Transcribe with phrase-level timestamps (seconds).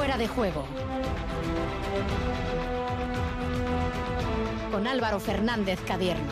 [0.00, 0.64] Fuera de juego.
[4.72, 6.24] Con Álvaro Fernández Cadierno.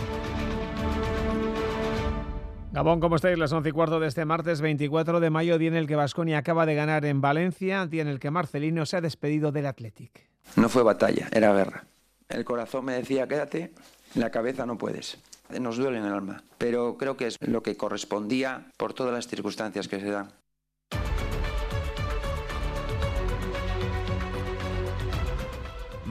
[2.72, 3.36] Gabón, ¿cómo estáis?
[3.36, 6.38] Las 11 y cuarto de este martes 24 de mayo, día en el que Vasconia
[6.38, 10.26] acaba de ganar en Valencia, día en el que Marcelino se ha despedido del Athletic.
[10.56, 11.84] No fue batalla, era guerra.
[12.30, 13.74] El corazón me decía, quédate,
[14.14, 15.18] la cabeza no puedes.
[15.60, 19.28] Nos duele en el alma, pero creo que es lo que correspondía por todas las
[19.28, 20.30] circunstancias que se dan.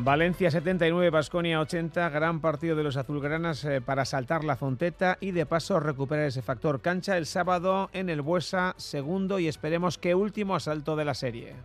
[0.07, 5.31] Valencia 79, Basconia 80, gran partido de los azulgranas eh, para saltar la fonteta y
[5.31, 10.15] de paso recuperar ese factor cancha el sábado en el Buesa, segundo y esperemos que
[10.15, 11.55] último asalto de la serie.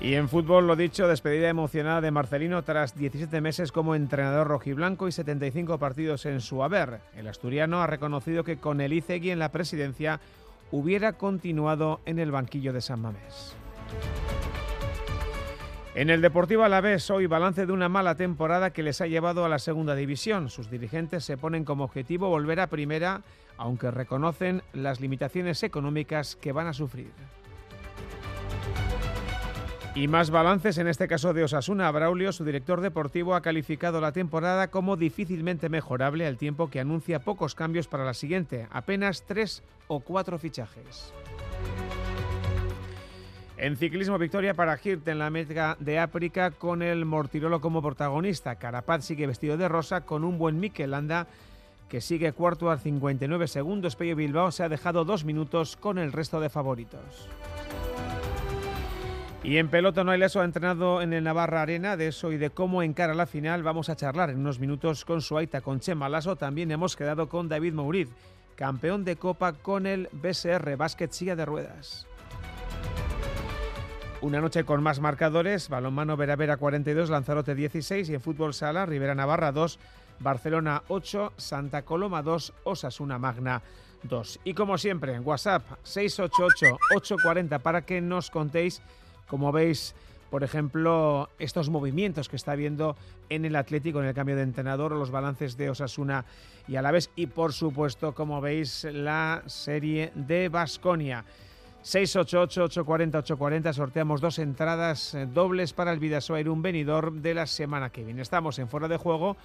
[0.00, 5.08] Y en fútbol, lo dicho, despedida emocionada de Marcelino tras 17 meses como entrenador rojiblanco
[5.08, 7.02] y 75 partidos en su haber.
[7.14, 10.20] El asturiano ha reconocido que con el Icegui en la presidencia
[10.70, 13.54] hubiera continuado en el banquillo de San Mamés.
[15.92, 19.48] En el Deportivo Alavés hoy balance de una mala temporada que les ha llevado a
[19.48, 20.48] la segunda división.
[20.48, 23.22] Sus dirigentes se ponen como objetivo volver a primera,
[23.56, 27.10] aunque reconocen las limitaciones económicas que van a sufrir.
[29.96, 31.90] Y más balances, en este caso de Osasuna.
[31.90, 37.18] Braulio, su director deportivo, ha calificado la temporada como difícilmente mejorable al tiempo que anuncia
[37.18, 41.12] pocos cambios para la siguiente, apenas tres o cuatro fichajes.
[43.62, 48.54] En ciclismo, victoria para Hirt en la meta de África con el Mortirolo como protagonista.
[48.56, 51.26] Carapaz sigue vestido de rosa con un buen Mikel Landa
[51.90, 53.96] que sigue cuarto a 59 segundos.
[53.96, 57.28] Pello Bilbao se ha dejado dos minutos con el resto de favoritos.
[59.44, 61.98] Y en pelota no hay leso ha entrenado en el Navarra Arena.
[61.98, 65.20] De eso y de cómo encara la final vamos a charlar en unos minutos con
[65.20, 66.34] Suaita, con Chema Lasso.
[66.34, 68.08] También hemos quedado con David Mouriz,
[68.56, 72.06] campeón de Copa con el BSR Basket Silla de Ruedas.
[74.22, 78.84] Una noche con más marcadores, balonmano Vera Vera 42, Lanzarote 16 y en fútbol sala
[78.84, 79.78] Rivera Navarra 2,
[80.18, 83.62] Barcelona 8, Santa Coloma 2, Osasuna Magna
[84.02, 84.40] 2.
[84.44, 88.82] Y como siempre, en WhatsApp 688-840 para que nos contéis
[89.26, 89.94] como veis,
[90.28, 92.96] por ejemplo, estos movimientos que está habiendo
[93.30, 96.26] en el Atlético en el cambio de entrenador, los balances de Osasuna
[96.68, 101.24] y Alavés y por supuesto, como veis, la serie de Basconia.
[101.82, 108.04] 688-840-840, sorteamos dos entradas eh, dobles para el Vidasoa un venidor de la semana que
[108.04, 108.22] viene.
[108.22, 109.36] Estamos en Fuera de Juego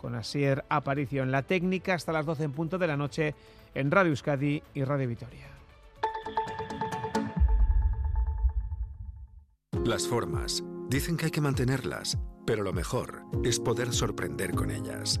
[0.00, 3.34] con Asier Aparicio en la técnica hasta las 12 en punto de la noche
[3.74, 5.46] en Radio Euskadi y Radio Vitoria.
[9.84, 10.62] Las formas.
[10.88, 15.20] Dicen que hay que mantenerlas, pero lo mejor es poder sorprender con ellas.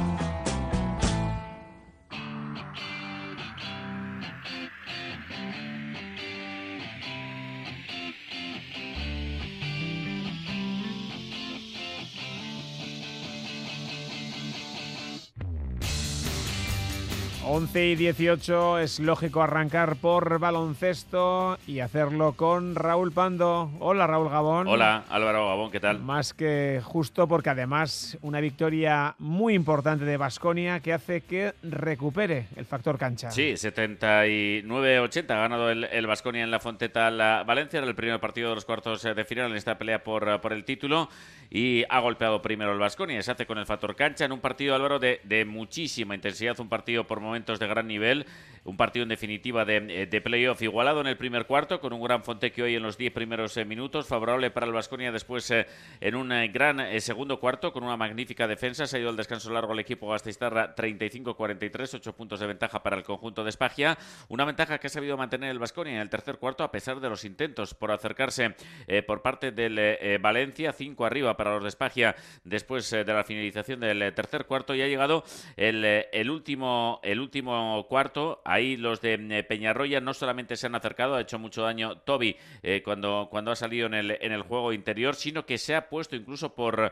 [17.53, 23.69] 11 y 18 es lógico arrancar por baloncesto y hacerlo con Raúl Pando.
[23.81, 24.69] Hola Raúl Gabón.
[24.69, 25.99] Hola Álvaro Gabón, ¿qué tal?
[25.99, 32.47] Más que justo porque además una victoria muy importante de Basconia que hace que recupere
[32.55, 33.31] el factor cancha.
[33.31, 38.47] Sí, 79-80 ha ganado el Basconia en la Fonteta la Valencia, era el primer partido
[38.47, 41.09] de los cuartos de final en esta pelea por, por el título
[41.49, 43.21] y ha golpeado primero el Basconia.
[43.21, 46.69] Se hace con el factor cancha en un partido Álvaro de, de muchísima intensidad, un
[46.69, 48.25] partido por momentos de gran nivel.
[48.63, 52.23] Un partido en definitiva de, de playoff igualado en el primer cuarto, con un gran
[52.23, 55.65] Fonteque hoy en los 10 primeros eh, minutos, favorable para el Vasconia después eh,
[55.99, 58.85] en un eh, gran segundo cuarto, con una magnífica defensa.
[58.85, 62.95] Se ha ido al descanso largo el equipo Gasteiztarra 35-43, 8 puntos de ventaja para
[62.95, 63.97] el conjunto de Espagia.
[64.29, 67.09] Una ventaja que ha sabido mantener el Vasconia en el tercer cuarto, a pesar de
[67.09, 68.55] los intentos por acercarse
[69.07, 74.13] por parte del Valencia, 5 arriba para los de Espagia después de la finalización del
[74.13, 74.75] tercer cuarto.
[74.75, 75.23] Y ha llegado
[75.57, 76.99] el, el último.
[77.01, 77.30] El último
[77.87, 78.41] cuarto.
[78.45, 82.35] Ahí los de eh, Peñarroya no solamente se han acercado, ha hecho mucho daño Toby
[82.63, 85.89] eh, cuando, cuando ha salido en el, en el juego interior, sino que se ha
[85.89, 86.91] puesto incluso por,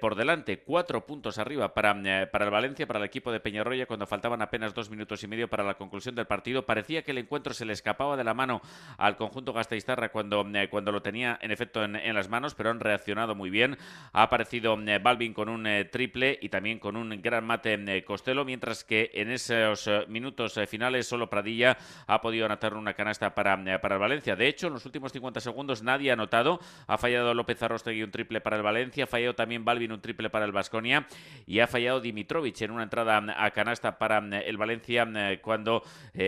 [0.00, 4.06] por delante, cuatro puntos arriba para, para el Valencia, para el equipo de Peñarroya, cuando
[4.06, 6.64] faltaban apenas dos minutos y medio para la conclusión del partido.
[6.66, 8.60] Parecía que el encuentro se le escapaba de la mano
[8.98, 13.34] al conjunto Gasteiztarra cuando, cuando lo tenía en efecto en, las manos, pero han reaccionado
[13.34, 13.76] muy bien.
[14.12, 19.10] Ha aparecido Balvin con un triple y también con un gran mate Costello, mientras que
[19.14, 21.76] en esos eh, minutos eh, finales solo Pradilla
[22.06, 24.36] ha podido anotar una canasta para, eh, para el Valencia.
[24.36, 26.60] De hecho, en los últimos 50 segundos nadie ha anotado.
[26.86, 30.30] Ha fallado López Arrostegui un triple para el Valencia, ha fallado también Balvin un triple
[30.30, 31.06] para el Vasconia
[31.46, 35.06] y ha fallado Dimitrovic en una entrada a canasta para el Valencia
[35.42, 35.82] cuando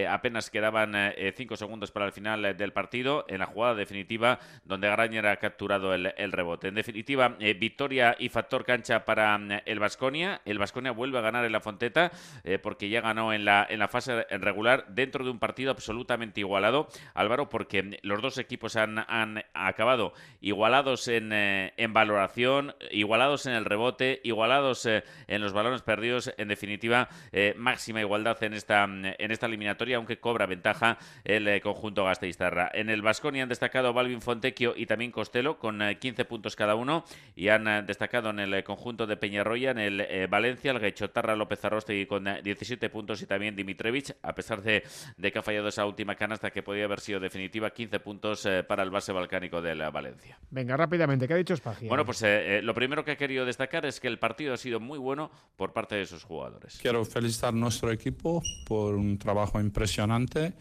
[0.09, 0.95] apenas quedaban
[1.37, 5.95] 5 segundos para el final del partido en la jugada definitiva donde Grañer ha capturado
[5.95, 6.69] el, el rebote.
[6.69, 10.41] En definitiva, victoria y factor cancha para el Vasconia.
[10.45, 12.11] El Vasconia vuelve a ganar en la Fonteta
[12.45, 16.41] eh, porque ya ganó en la, en la fase regular dentro de un partido absolutamente
[16.41, 16.89] igualado.
[17.15, 23.55] Álvaro, porque los dos equipos han, han acabado igualados en, eh, en, valoración, igualados en
[23.55, 26.33] el rebote, igualados eh, en los balones perdidos.
[26.39, 27.09] En definitiva,
[27.57, 32.71] máxima igualdad en esta, en esta eliminatoria, aunque cobra ventaja el conjunto Gasteiztarra.
[32.73, 37.05] En el Vasconia han destacado Balvin Fontecchio y también Costello con 15 puntos cada uno
[37.35, 42.07] y han destacado en el conjunto de Peñarroya, en el Valencia, el Gechotarra López Arrostegui
[42.07, 44.83] con 17 puntos y también Dimitrevich, a pesar de,
[45.21, 48.83] que ha fallado esa última canasta que podía haber sido definitiva, 15 puntos eh, para
[48.83, 50.39] el base balcánico de la Valencia.
[50.51, 51.89] Venga, rápidamente, ¿qué ha dicho Spagia?
[51.89, 54.57] Bueno, pues eh, eh, lo primero que he querido destacar es que el partido ha
[54.57, 56.79] sido muy bueno por parte de sus jugadores.
[56.81, 60.55] Quiero felicitar a nuestro equipo por un trabajo impresionante.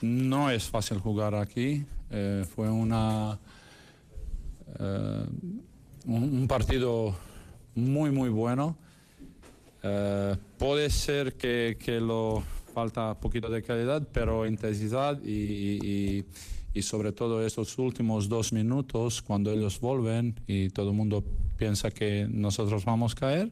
[0.00, 1.84] No es fácil jugar aquí.
[2.54, 3.38] fue una
[6.06, 7.16] un partido
[7.74, 8.76] muy, muy bueno.
[9.86, 12.42] Eh, puede ser que, que, lo
[12.74, 16.24] falta un poquito de calidad, pero intensidad y,
[16.74, 21.24] y, sobre todo esos últimos dos minutos cuando ellos vuelven y todo el mundo
[21.56, 23.50] piensa que nosotros vamos a caer,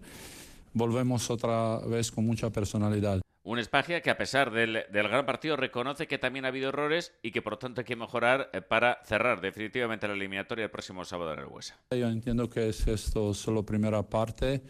[0.75, 3.23] volvemos otra vez con mucha personalidad.
[3.43, 7.15] Un Espagia que a pesar del, del, gran partido reconoce que también ha habido errores
[7.23, 10.71] y que por lo tanto hay que mejorar eh, para cerrar definitivamente la eliminatoria el
[10.71, 11.79] próximo sábado en el Huesa.
[11.91, 14.63] Yo entiendo que es esto solo primera parte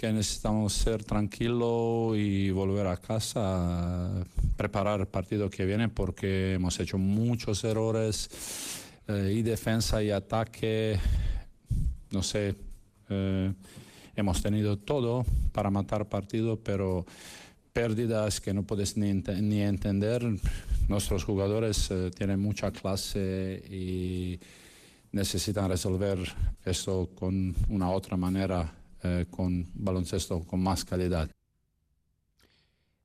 [0.00, 4.24] que necesitamos ser tranquilos y volver a casa,
[4.56, 8.30] preparar el partido que viene porque hemos hecho muchos errores
[9.06, 10.98] eh, y defensa y ataque,
[12.12, 12.54] no sé,
[13.10, 13.52] eh,
[14.16, 17.04] hemos tenido todo para matar partido, pero
[17.74, 20.26] pérdidas que no puedes ni, entender.
[20.88, 24.40] Nuestros jugadores eh, tienen mucha clase y
[25.12, 26.20] necesitan resolver
[26.64, 31.30] esto con una otra manera eh, con baloncesto con más calidad.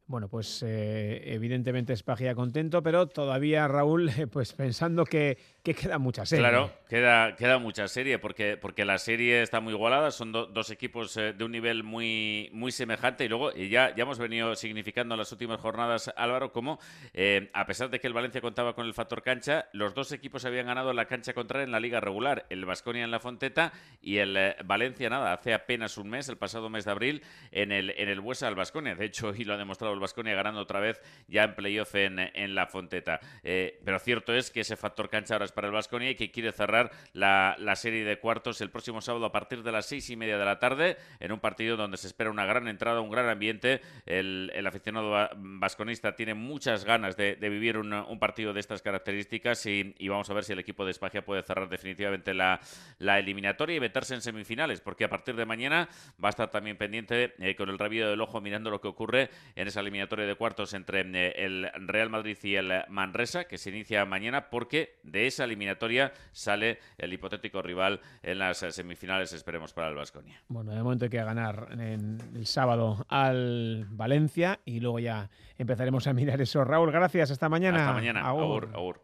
[0.07, 6.27] Bueno, pues eh, evidentemente Spagia contento, pero todavía Raúl, pues pensando que, que, queda mucha
[6.27, 6.43] serie.
[6.47, 11.17] Claro, queda, queda mucha serie, porque, porque la serie está muy igualada, son dos equipos
[11.17, 15.19] eh, de un nivel muy, muy semejante, y luego ya, ya hemos venido significando en
[15.19, 16.79] las últimas jornadas, Álvaro, como
[17.15, 20.45] eh, a pesar de que el Valencia contaba con el factor cancha, los dos equipos
[20.45, 23.73] habían ganado la cancha contraria en la liga regular, el Vasconia en la Fonteta
[24.03, 27.89] y el Valencia, nada, hace apenas un mes, el pasado mes de abril, en el,
[27.97, 28.93] en el Buesa al Vasconia.
[28.93, 32.19] De hecho, y lo ha demostrado el Vasconia ganando otra vez ya en playoff en,
[32.19, 33.19] en la Fonteta.
[33.43, 36.31] Eh, pero cierto es que ese factor cancha ahora es para el Vasconia y que
[36.31, 40.09] quiere cerrar la, la, serie de cuartos el próximo sábado a partir de las seis
[40.09, 43.09] y media de la tarde en un partido donde se espera una gran entrada, un
[43.09, 43.81] gran ambiente.
[44.05, 48.81] El, el aficionado vasconista tiene muchas ganas de, de vivir un, un, partido de estas
[48.81, 52.59] características y, y, vamos a ver si el equipo de Espagia puede cerrar definitivamente la,
[52.99, 55.89] la, eliminatoria y meterse en semifinales, porque a partir de mañana
[56.23, 59.29] va a estar también pendiente eh, con el rabillo del ojo mirando lo que ocurre
[59.55, 63.69] en esa eliminatoria de cuartos entre eh, el Real Madrid y el Manresa, que se
[63.69, 69.89] inicia mañana, porque de esa eliminatoria sale el hipotético rival en las semifinales, esperemos, para
[69.89, 70.41] el Vasconia.
[70.47, 76.07] Bueno, de momento hay que ganar en el sábado al Valencia y luego ya empezaremos
[76.07, 76.63] a mirar eso.
[76.63, 77.79] Raúl, gracias, hasta mañana.
[77.79, 79.01] Hasta mañana, agur, agur.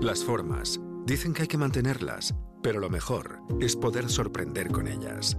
[0.00, 0.80] Las formas.
[1.06, 5.38] Dicen que hay que mantenerlas, pero lo mejor es poder sorprender con ellas.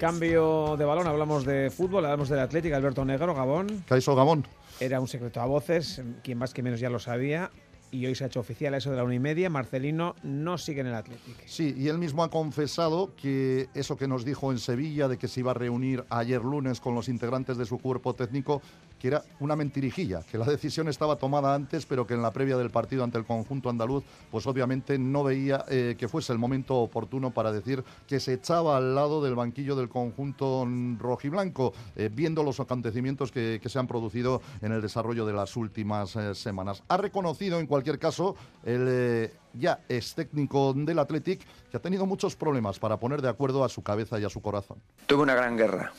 [0.00, 3.84] Cambio de balón, hablamos de fútbol, hablamos del Atlético, Alberto Negro, Gabón.
[3.86, 4.46] Caiso Gabón.
[4.80, 7.50] Era un secreto a voces, quien más que menos ya lo sabía
[7.90, 9.50] y hoy se ha hecho oficial eso de la una y media.
[9.50, 11.38] Marcelino no sigue en el Atlético.
[11.44, 15.28] Sí, y él mismo ha confesado que eso que nos dijo en Sevilla de que
[15.28, 18.62] se iba a reunir ayer lunes con los integrantes de su cuerpo técnico,
[19.00, 22.58] que era una mentirijilla, que la decisión estaba tomada antes, pero que en la previa
[22.58, 26.76] del partido ante el conjunto andaluz, pues obviamente no veía eh, que fuese el momento
[26.76, 32.42] oportuno para decir que se echaba al lado del banquillo del conjunto rojiblanco, eh, viendo
[32.42, 36.82] los acontecimientos que, se han producido en el desarrollo de las últimas eh, semanas.
[36.88, 42.36] Ha reconocido en cualquier caso el ya es técnico del Athletic, que ha tenido muchos
[42.36, 44.78] problemas para poner de acuerdo a su cabeza y a su corazón.
[45.06, 45.92] Tuve una gran guerra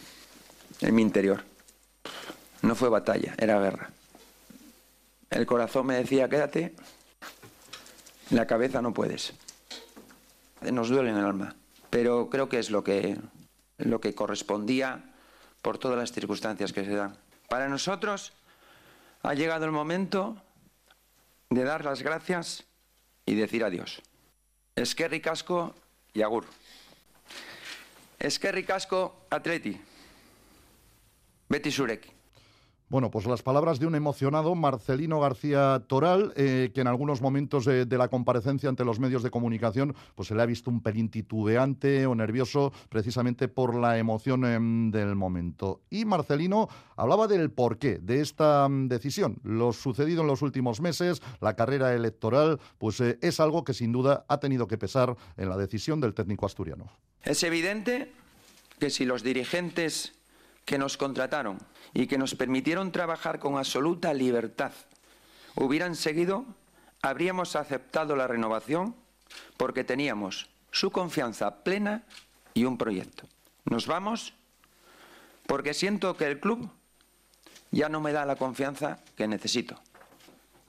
[0.81, 1.43] en mi interior
[2.61, 3.91] no fue batalla, era guerra.
[5.29, 6.75] El corazón me decía, quédate,
[8.29, 9.33] la cabeza no puedes.
[10.61, 11.55] Nos duele en el alma,
[11.89, 13.17] pero creo que es lo que,
[13.77, 15.03] lo que correspondía
[15.61, 17.17] por todas las circunstancias que se dan.
[17.49, 18.33] Para nosotros
[19.23, 20.41] ha llegado el momento
[21.49, 22.65] de dar las gracias
[23.25, 24.01] y decir adiós.
[24.75, 25.75] Es que ricasco
[26.13, 26.45] y agur.
[28.19, 28.49] Es que
[29.29, 29.81] atleti.
[31.49, 32.20] Betty Surek.
[32.91, 37.63] Bueno, pues las palabras de un emocionado Marcelino García Toral, eh, que en algunos momentos
[37.63, 41.07] de, la comparecencia ante los medios de comunicación, pues se le ha visto un pelín
[41.07, 45.83] titubeante o nervioso, precisamente por la emoción em, del momento.
[45.89, 46.67] Y Marcelino
[46.97, 49.39] hablaba del porqué de esta mm, decisión.
[49.45, 53.93] Lo sucedido en los últimos meses, la carrera electoral, pues eh, es algo que sin
[53.93, 56.91] duda ha tenido que pesar en la decisión del técnico asturiano.
[57.23, 58.11] Es evidente
[58.79, 60.20] que si los dirigentes
[60.65, 61.57] que nos contrataron
[61.93, 64.71] y que nos permitieron trabajar con absoluta libertad
[65.55, 66.45] hubieran seguido,
[67.01, 68.95] habríamos aceptado la renovación
[69.57, 72.03] porque teníamos su confianza plena
[72.53, 73.27] y un proyecto.
[73.65, 74.33] Nos vamos
[75.47, 76.69] porque siento que el club
[77.71, 79.79] ya no me da la confianza que necesito.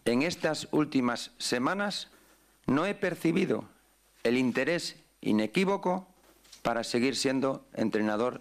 [0.04, 2.08] En estas últimas semanas
[2.66, 3.64] no he percibido
[4.25, 6.06] el interés inequívoco
[6.62, 8.40] para seguir siendo entrenador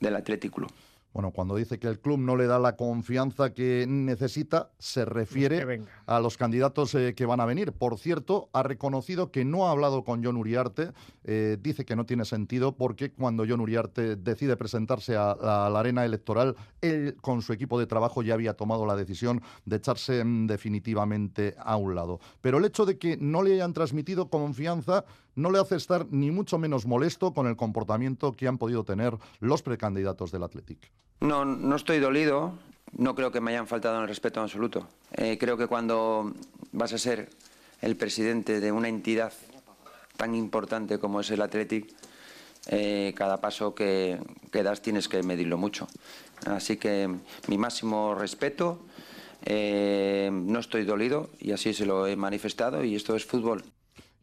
[0.00, 0.66] del Atlético
[1.12, 5.82] Bueno, cuando dice que el club no le da la confianza que necesita, se refiere
[6.06, 7.72] a los candidatos eh, que van a venir.
[7.72, 10.92] Por cierto, ha reconocido que no ha hablado con John Uriarte.
[11.24, 15.80] Eh, dice que no tiene sentido porque cuando John Uriarte decide presentarse a, a, la
[15.80, 20.22] arena electoral, él con su equipo de trabajo ya había tomado la decisión de echarse
[20.22, 22.20] mm, definitivamente a un lado.
[22.40, 25.04] Pero el hecho de que no le hayan transmitido confianza
[25.38, 29.16] no le hace estar ni mucho menos molesto con el comportamiento que han podido tener
[29.38, 30.90] los precandidatos del Athletic.
[31.20, 32.54] No, no estoy dolido.
[32.96, 34.88] No creo que me hayan faltado el respeto absoluto.
[35.12, 36.32] Eh, creo que cuando
[36.72, 37.30] vas a ser
[37.82, 39.32] el presidente de una entidad
[40.16, 41.94] tan importante como es el Athletic,
[42.66, 44.18] eh, cada paso que,
[44.50, 45.86] que, das tienes que medirlo mucho.
[46.46, 47.08] Así que
[47.46, 48.80] mi máximo respeto,
[49.44, 53.62] eh, no estoy dolido y así se lo he manifestado y esto es fútbol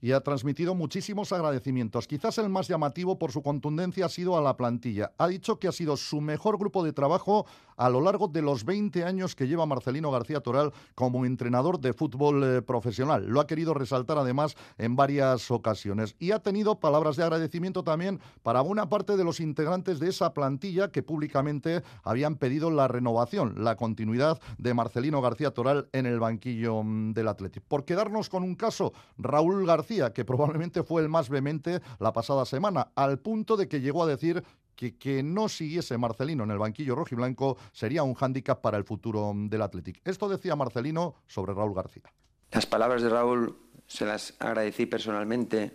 [0.05, 2.05] y ha transmitido muchísimos agradecimientos.
[2.05, 5.13] Quizás el más llamativo por su contundencia ha sido a la plantilla.
[5.17, 8.65] Ha dicho que ha sido su mejor grupo de trabajo a lo largo de los
[8.65, 13.25] 20 años que lleva Marcelino García Toral como entrenador de fútbol eh, profesional.
[13.25, 18.19] Lo ha querido resaltar además en varias ocasiones y ha tenido palabras de agradecimiento también
[18.43, 23.63] para una parte de los integrantes de esa plantilla que públicamente habían pedido la renovación,
[23.63, 27.65] la continuidad de Marcelino García Toral en el banquillo mm, del Atlético.
[27.67, 32.45] Por quedarnos con un caso, Raúl García, que probablemente fue el más vehemente la pasada
[32.45, 34.43] semana, al punto de que llegó a decir
[34.75, 39.31] que, que no siguiese Marcelino en el banquillo rojiblanco sería un hándicap para el futuro
[39.35, 40.01] del Athletic.
[40.03, 42.03] Esto decía Marcelino sobre Raúl García.
[42.51, 43.55] Las palabras de Raúl
[43.87, 45.71] se las agradecí personalmente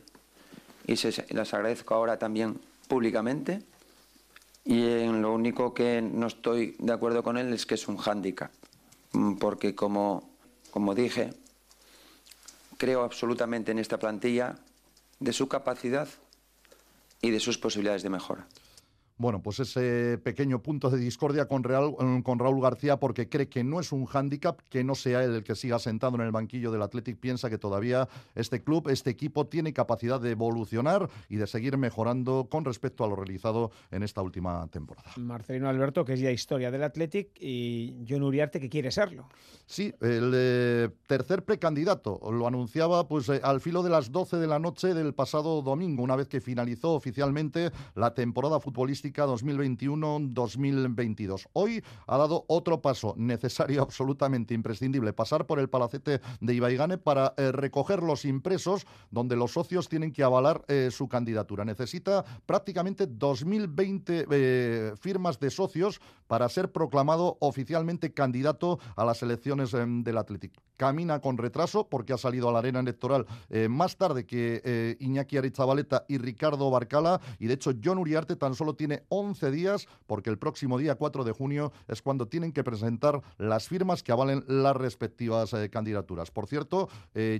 [0.86, 3.62] y se las agradezco ahora también públicamente.
[4.64, 7.96] Y en lo único que no estoy de acuerdo con él es que es un
[7.96, 8.50] hándicap,
[9.38, 10.28] porque como,
[10.70, 11.32] como dije,
[12.80, 14.56] creo absolutamente en esta plantilla
[15.18, 16.08] de su capacidad
[17.20, 18.46] y de sus posibilidades de mejora.
[19.20, 23.62] Bueno, pues ese pequeño punto de discordia con, mm, con Raúl García porque cree que
[23.62, 26.72] no es un hándicap que no sea él el que siga sentado en el banquillo
[26.72, 27.18] del Athletic.
[27.18, 32.48] Piensa que todavía este club, este equipo tiene capacidad de evolucionar y de seguir mejorando
[32.50, 35.10] con respecto a lo realizado en esta última temporada.
[35.18, 39.28] Marcelino Alberto, que es ya historia del Athletic, y John Uriarte, que quiere serlo.
[39.66, 44.46] Sí, el eh, tercer precandidato lo anunciaba pues eh, al filo de las 12 de
[44.46, 51.48] la noche del pasado domingo, una vez que finalizó oficialmente la temporada futbolística futbolística 2021-2022.
[51.52, 57.34] Hoy ha dado otro paso necesario, absolutamente imprescindible, pasar por el palacete de Ibaigane para
[57.36, 61.64] eh, recoger los impresos donde los socios tienen que avalar eh, su candidatura.
[61.64, 69.74] Necesita prácticamente 2020 eh, firmas de socios para ser proclamado oficialmente candidato a las elecciones
[69.74, 70.62] em, del Atlético.
[70.76, 73.26] Camina con retraso porque ha salido a la arena electoral
[73.68, 78.74] más tarde que Iñaki Arizabaleta y Ricardo Barcala y de hecho John Uriarte tan solo
[78.74, 83.21] tiene 11 días porque el próximo día 4 de junio es cuando tienen que presentar
[83.38, 86.30] las firmas que avalen las respectivas candidaturas.
[86.30, 86.88] Por cierto,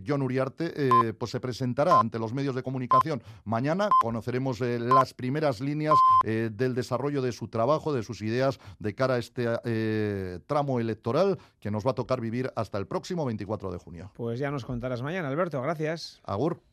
[0.07, 3.89] John Uriarte pues se presentará ante los medios de comunicación mañana.
[4.03, 9.19] Conoceremos las primeras líneas del desarrollo de su trabajo, de sus ideas de cara a
[9.19, 13.79] este eh, tramo electoral que nos va a tocar vivir hasta el próximo 24 de
[13.79, 14.11] junio.
[14.15, 15.61] Pues ya nos contarás mañana, Alberto.
[15.63, 16.21] Gracias.
[16.25, 16.70] Agur.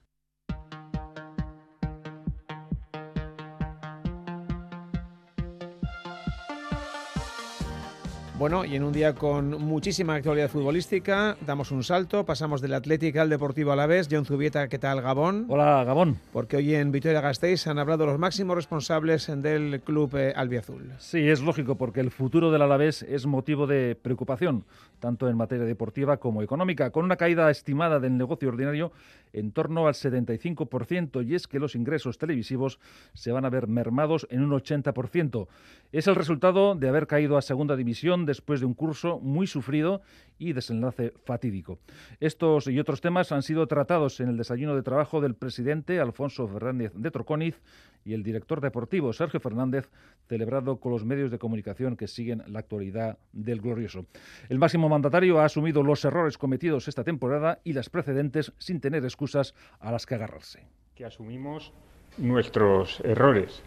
[8.38, 13.20] Bueno, y en un día con muchísima actualidad futbolística, damos un salto, pasamos del Atlético
[13.20, 14.08] al Deportivo Alavés.
[14.12, 15.48] John Zubieta, ¿qué tal, Gabón?
[15.50, 16.20] Hola, Gabón.
[16.32, 20.94] Porque hoy en Vitoria-Gasteiz han hablado los máximos responsables del club eh, albiazul.
[21.00, 24.66] Sí, es lógico, porque el futuro del Alavés es motivo de preocupación,
[25.00, 28.92] tanto en materia deportiva como económica, con una caída estimada del negocio ordinario
[29.34, 32.80] en torno al 75%, y es que los ingresos televisivos
[33.14, 35.48] se van a ver mermados en un 80%.
[35.92, 40.02] Es el resultado de haber caído a segunda división después de un curso muy sufrido
[40.38, 41.80] y desenlace fatídico.
[42.20, 46.48] Estos y otros temas han sido tratados en el desayuno de trabajo del presidente Alfonso
[46.48, 47.60] Fernández de Troconiz
[48.06, 49.90] y el director deportivo Sergio Fernández,
[50.28, 54.06] celebrado con los medios de comunicación que siguen la actualidad del glorioso.
[54.48, 59.04] El máximo mandatario ha asumido los errores cometidos esta temporada y las precedentes sin tener
[59.04, 60.68] excusas a las que agarrarse.
[60.96, 61.74] Que asumimos
[62.18, 63.64] nuestros errores.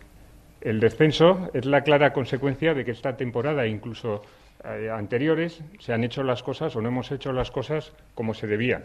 [0.61, 4.23] El descenso es la clara consecuencia de que esta temporada, incluso
[4.65, 8.47] eh, anteriores se han hecho las cosas o no hemos hecho las cosas como se
[8.47, 8.83] debían.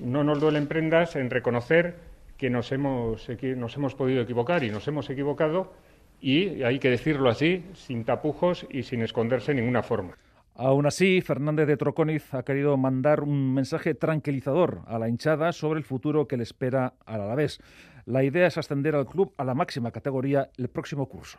[0.00, 1.96] No nos duelen prendas en reconocer
[2.36, 5.72] que nos hemos, nos hemos podido equivocar y nos hemos equivocado
[6.20, 10.16] y hay que decirlo así, sin tapujos y sin esconderse en ninguna forma.
[10.54, 15.78] Aún así, Fernández de Troconiz ha querido mandar un mensaje tranquilizador a la hinchada sobre
[15.78, 17.60] el futuro que le espera al Alavés.
[18.04, 21.38] La idea es ascender al club a la máxima categoría el próximo curso.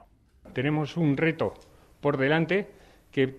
[0.54, 1.54] Tenemos un reto
[2.02, 2.68] por delante
[3.14, 3.36] que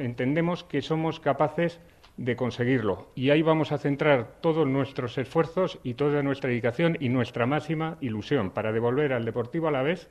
[0.00, 1.80] entendemos que somos capaces
[2.16, 3.08] de conseguirlo.
[3.14, 7.96] Y ahí vamos a centrar todos nuestros esfuerzos y toda nuestra dedicación y nuestra máxima
[8.00, 10.10] ilusión para devolver al Deportivo a la vez,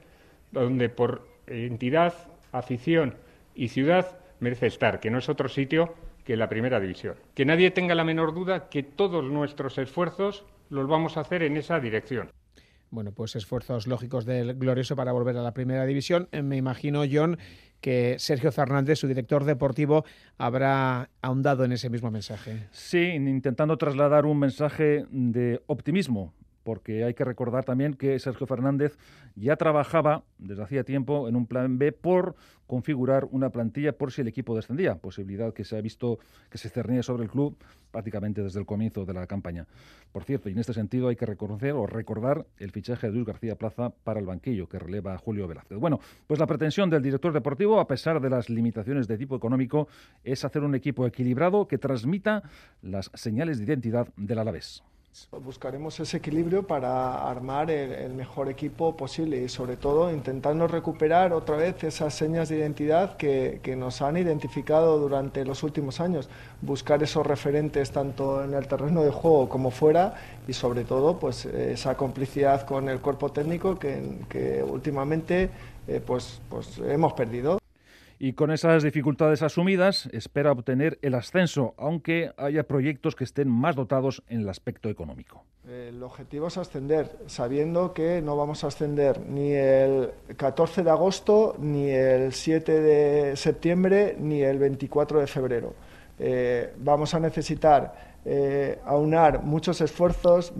[0.51, 2.13] donde por entidad,
[2.51, 3.15] afición
[3.55, 7.15] y ciudad merece estar, que no es otro sitio que la primera división.
[7.35, 11.57] Que nadie tenga la menor duda que todos nuestros esfuerzos los vamos a hacer en
[11.57, 12.29] esa dirección
[12.93, 16.29] bueno, pues esfuerzos lógicos del glorioso para volver a la primera división.
[16.31, 17.39] Eh, me imagino, John,
[17.81, 20.05] que Sergio Fernández, su director deportivo,
[20.37, 22.67] habrá ahondado en ese mismo mensaje.
[22.71, 28.97] Sí, intentando trasladar un mensaje de optimismo porque hay que recordar también que Sergio Fernández
[29.35, 32.35] ya trabajaba desde hacía tiempo en un plan B por
[32.67, 36.69] configurar una plantilla por si el equipo descendía, posibilidad que se ha visto que se
[36.69, 37.57] cernía sobre el club
[37.91, 39.67] prácticamente desde el comienzo de la campaña.
[40.11, 43.25] Por cierto, y en este sentido hay que reconocer o recordar el fichaje de Luis
[43.25, 45.77] García Plaza para el banquillo que releva a Julio Velázquez.
[45.77, 49.87] Bueno, pues la pretensión del director deportivo, a pesar de las limitaciones de tipo económico,
[50.23, 52.43] es hacer un equipo equilibrado que transmita
[52.81, 54.83] las señales de identidad del Alavés.
[55.43, 61.55] Buscaremos ese equilibrio para armar el, mejor equipo posible y sobre todo intentando recuperar otra
[61.55, 66.29] vez esas señas de identidad que, nos han identificado durante los últimos años.
[66.61, 70.15] Buscar esos referentes tanto en el terreno de juego como fuera
[70.47, 75.51] y sobre todo pues esa complicidad con el cuerpo técnico que, últimamente
[75.87, 77.62] eh, pues, pues hemos perdido
[78.19, 83.75] y con esas dificultades asumidas espera obtener el ascenso, aunque haya proyectos que estén más
[83.75, 85.43] dotados en el aspecto económico.
[85.67, 91.55] El objetivo es ascender, sabiendo que no vamos a ascender ni el 14 de agosto,
[91.59, 95.73] ni el 7 de septiembre, ni el 24 de febrero.
[96.19, 100.53] Eh, vamos a necesitar eh, aunar muchos esfuerzos,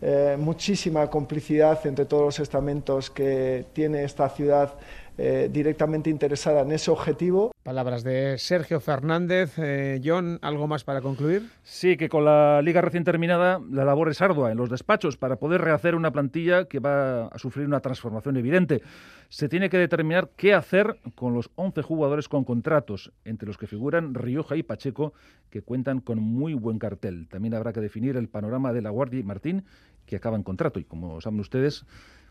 [0.00, 4.74] eh, muchísima complicidad entre todos los estamentos que tiene esta ciudad
[5.18, 7.52] eh, directamente interesada en ese objetivo.
[7.62, 9.54] Palabras de Sergio Fernández.
[9.58, 11.50] Eh, John, ¿algo más para concluir?
[11.62, 15.36] Sí, que con la liga recién terminada, la labor es ardua en los despachos para
[15.36, 18.82] poder rehacer una plantilla que va a sufrir una transformación evidente.
[19.28, 23.66] Se tiene que determinar qué hacer con los 11 jugadores con contratos, entre los que
[23.66, 25.12] figuran Rioja y Pacheco,
[25.50, 27.28] que cuentan con muy buen cartel.
[27.28, 29.64] También habrá que definir el panorama de la Guardia y Martín,
[30.06, 30.80] que acaba en contrato.
[30.80, 31.84] Y como saben ustedes,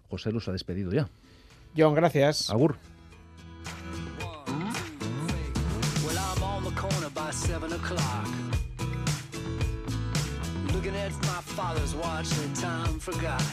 [0.10, 1.08] José los ha despedido ya.
[1.76, 2.50] John, gracias.
[2.50, 2.76] Agur.
[6.06, 8.28] Well, I'm on the corner by seven o'clock.
[10.74, 13.44] Looking at my father's watch, the time forgot.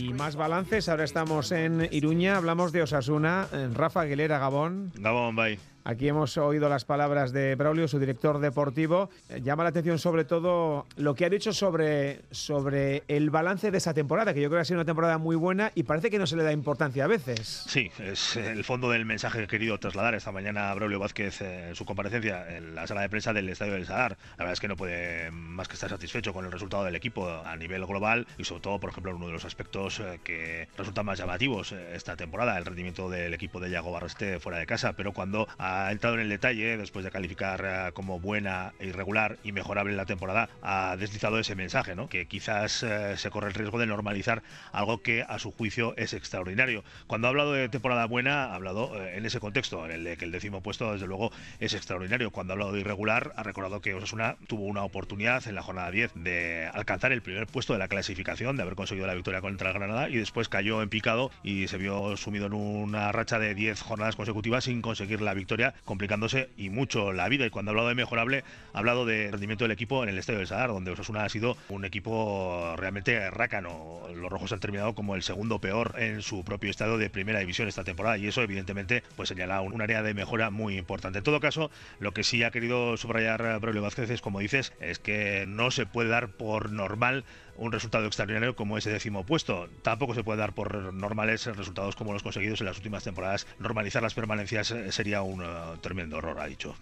[0.00, 4.92] Y más balances, ahora estamos en Iruña, hablamos de Osasuna, Rafa Aguilera Gabón.
[4.96, 5.58] Gabón, bye.
[5.86, 9.10] Aquí hemos oído las palabras de Braulio, su director deportivo.
[9.28, 13.76] Eh, llama la atención sobre todo lo que ha dicho sobre, sobre el balance de
[13.76, 16.18] esa temporada, que yo creo que ha sido una temporada muy buena y parece que
[16.18, 17.66] no se le da importancia a veces.
[17.68, 21.42] Sí, es el fondo del mensaje que he querido trasladar esta mañana a Braulio Vázquez
[21.42, 24.16] eh, en su comparecencia en la sala de prensa del Estadio del Sadar.
[24.38, 27.28] La verdad es que no puede más que estar satisfecho con el resultado del equipo
[27.28, 31.06] a nivel global y sobre todo, por ejemplo, uno de los aspectos eh, que resultan
[31.06, 35.12] más llamativos esta temporada, el rendimiento del equipo de Yago Barreste fuera de casa, pero
[35.12, 39.94] cuando ha entrado en el detalle, después de calificar eh, como buena, irregular y mejorable
[39.94, 42.08] la temporada, ha deslizado ese mensaje, ¿no?
[42.08, 44.42] que quizás eh, se corre el riesgo de normalizar
[44.72, 46.84] algo que a su juicio es extraordinario.
[47.06, 50.16] Cuando ha hablado de temporada buena, ha hablado eh, en ese contexto, en el de
[50.16, 52.30] que el décimo puesto desde luego es extraordinario.
[52.30, 55.90] Cuando ha hablado de irregular, ha recordado que Osasuna tuvo una oportunidad en la jornada
[55.90, 59.63] 10 de alcanzar el primer puesto de la clasificación, de haber conseguido la victoria contra
[59.70, 63.54] el Granada y después cayó en picado y se vio sumido en una racha de
[63.54, 67.46] 10 jornadas consecutivas sin conseguir la victoria, complicándose y mucho la vida.
[67.46, 70.38] Y cuando ha hablado de mejorable, ha hablado de rendimiento del equipo en el Estadio
[70.38, 74.00] del Sadar, donde Osasuna ha sido un equipo realmente rácano.
[74.14, 77.68] Los rojos han terminado como el segundo peor en su propio estado de primera división
[77.68, 81.18] esta temporada y eso evidentemente pues señala un, área de mejora muy importante.
[81.18, 84.98] En todo caso, lo que sí ha querido subrayar Braulio Vázquez es, como dices, es
[84.98, 87.24] que no se puede dar por normal
[87.56, 89.68] un resultado extraordinario como ese décimo puesto.
[89.82, 93.46] Tampoco se puede dar por normales resultados como los conseguidos en las últimas temporadas.
[93.58, 95.46] Normalizar las permanencias eh, sería un eh,
[95.80, 96.74] tremendo error, ha dicho.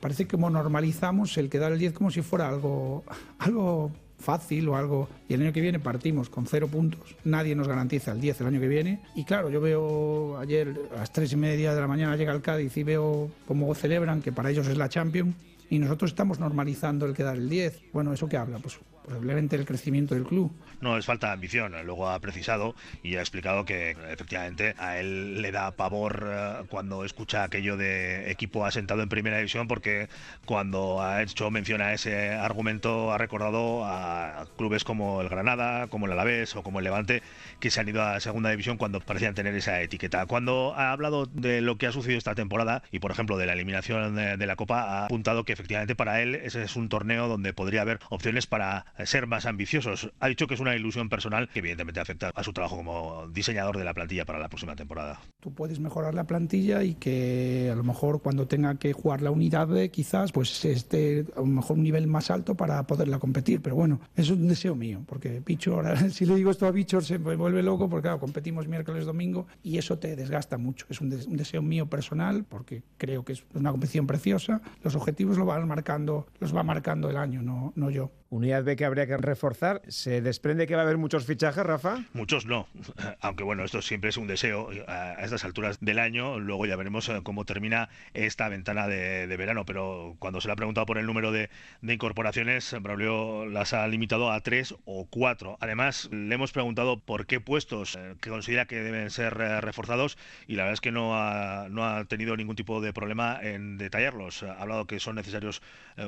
[0.00, 3.04] Parece que como normalizamos el quedar el 10 como si fuera algo,
[3.38, 5.08] algo fácil o algo.
[5.28, 7.16] Y el año que viene partimos con cero puntos.
[7.24, 9.00] Nadie nos garantiza el 10 el año que viene.
[9.14, 12.42] Y claro, yo veo ayer a las tres y media de la mañana llega el
[12.42, 15.34] Cádiz y veo cómo celebran, que para ellos es la Champions.
[15.68, 17.92] Y nosotros estamos normalizando el quedar el 10.
[17.92, 18.58] Bueno, ¿eso qué habla?
[18.58, 20.52] Pues probablemente el crecimiento del club.
[20.80, 21.74] No es falta de ambición.
[21.84, 27.04] Luego ha precisado y ha explicado que efectivamente a él le da pavor eh, cuando
[27.04, 30.08] escucha aquello de equipo asentado en primera división porque
[30.44, 36.06] cuando ha hecho mención a ese argumento ha recordado a clubes como el Granada, como
[36.06, 37.22] el Alavés o como el Levante
[37.60, 40.26] que se han ido a segunda división cuando parecían tener esa etiqueta.
[40.26, 43.52] Cuando ha hablado de lo que ha sucedido esta temporada y por ejemplo de la
[43.52, 47.52] eliminación de la Copa ha apuntado que efectivamente para él ese es un torneo donde
[47.52, 50.10] podría haber opciones para ser más ambiciosos.
[50.20, 53.78] Ha dicho que es una ilusión personal que evidentemente afecta a su trabajo como diseñador
[53.78, 55.20] de la plantilla para la próxima temporada.
[55.40, 59.30] Tú puedes mejorar la plantilla y que a lo mejor cuando tenga que jugar la
[59.30, 63.60] unidad B quizás pues esté a lo mejor un nivel más alto para poderla competir.
[63.60, 67.00] Pero bueno, es un deseo mío, porque Picho, ahora si le digo esto a Picho
[67.00, 70.86] se me vuelve loco porque claro, competimos miércoles, domingo y eso te desgasta mucho.
[70.88, 74.60] Es un, deseo mío personal porque creo que es una competición preciosa.
[74.82, 78.10] Los objetivos lo van marcando, los va marcando el año, no, no yo.
[78.32, 79.82] Unidad B que habría que reforzar.
[79.88, 82.02] ¿Se desprende que va a haber muchos fichajes, Rafa?
[82.14, 82.66] Muchos no,
[83.20, 86.38] aunque bueno, esto siempre es un deseo a estas alturas del año.
[86.40, 90.56] Luego ya veremos eh, cómo termina esta ventana de, verano, pero cuando se le ha
[90.56, 91.50] preguntado por el número de,
[91.82, 95.58] incorporaciones, Braulio las ha limitado a tres o cuatro.
[95.60, 100.16] Además, le hemos preguntado por qué puestos eh, que considera que deben ser eh, reforzados
[100.46, 104.42] y la verdad es que no ha tenido ningún tipo de problema en detallarlos.
[104.42, 105.60] Ha hablado que son necesarios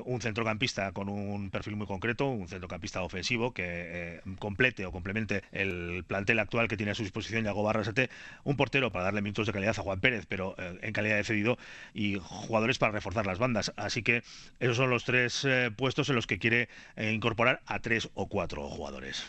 [0.07, 5.43] un centrocampista con un perfil muy concreto un centrocampista ofensivo que eh, complete o complemente
[5.53, 8.11] el plantel actual que tiene a su disposición Yago Barrasate,
[8.45, 11.25] un portero para darle minutos de calidad a Juan Pérez, pero eh, en calidad de
[11.25, 11.59] cedido,
[11.93, 13.73] y jugadores para reforzar las bandas.
[13.77, 14.23] Así que
[14.61, 18.69] esos son los tres eh, puestos en los que quiere incorporar a tres o cuatro
[18.69, 19.25] jugadores.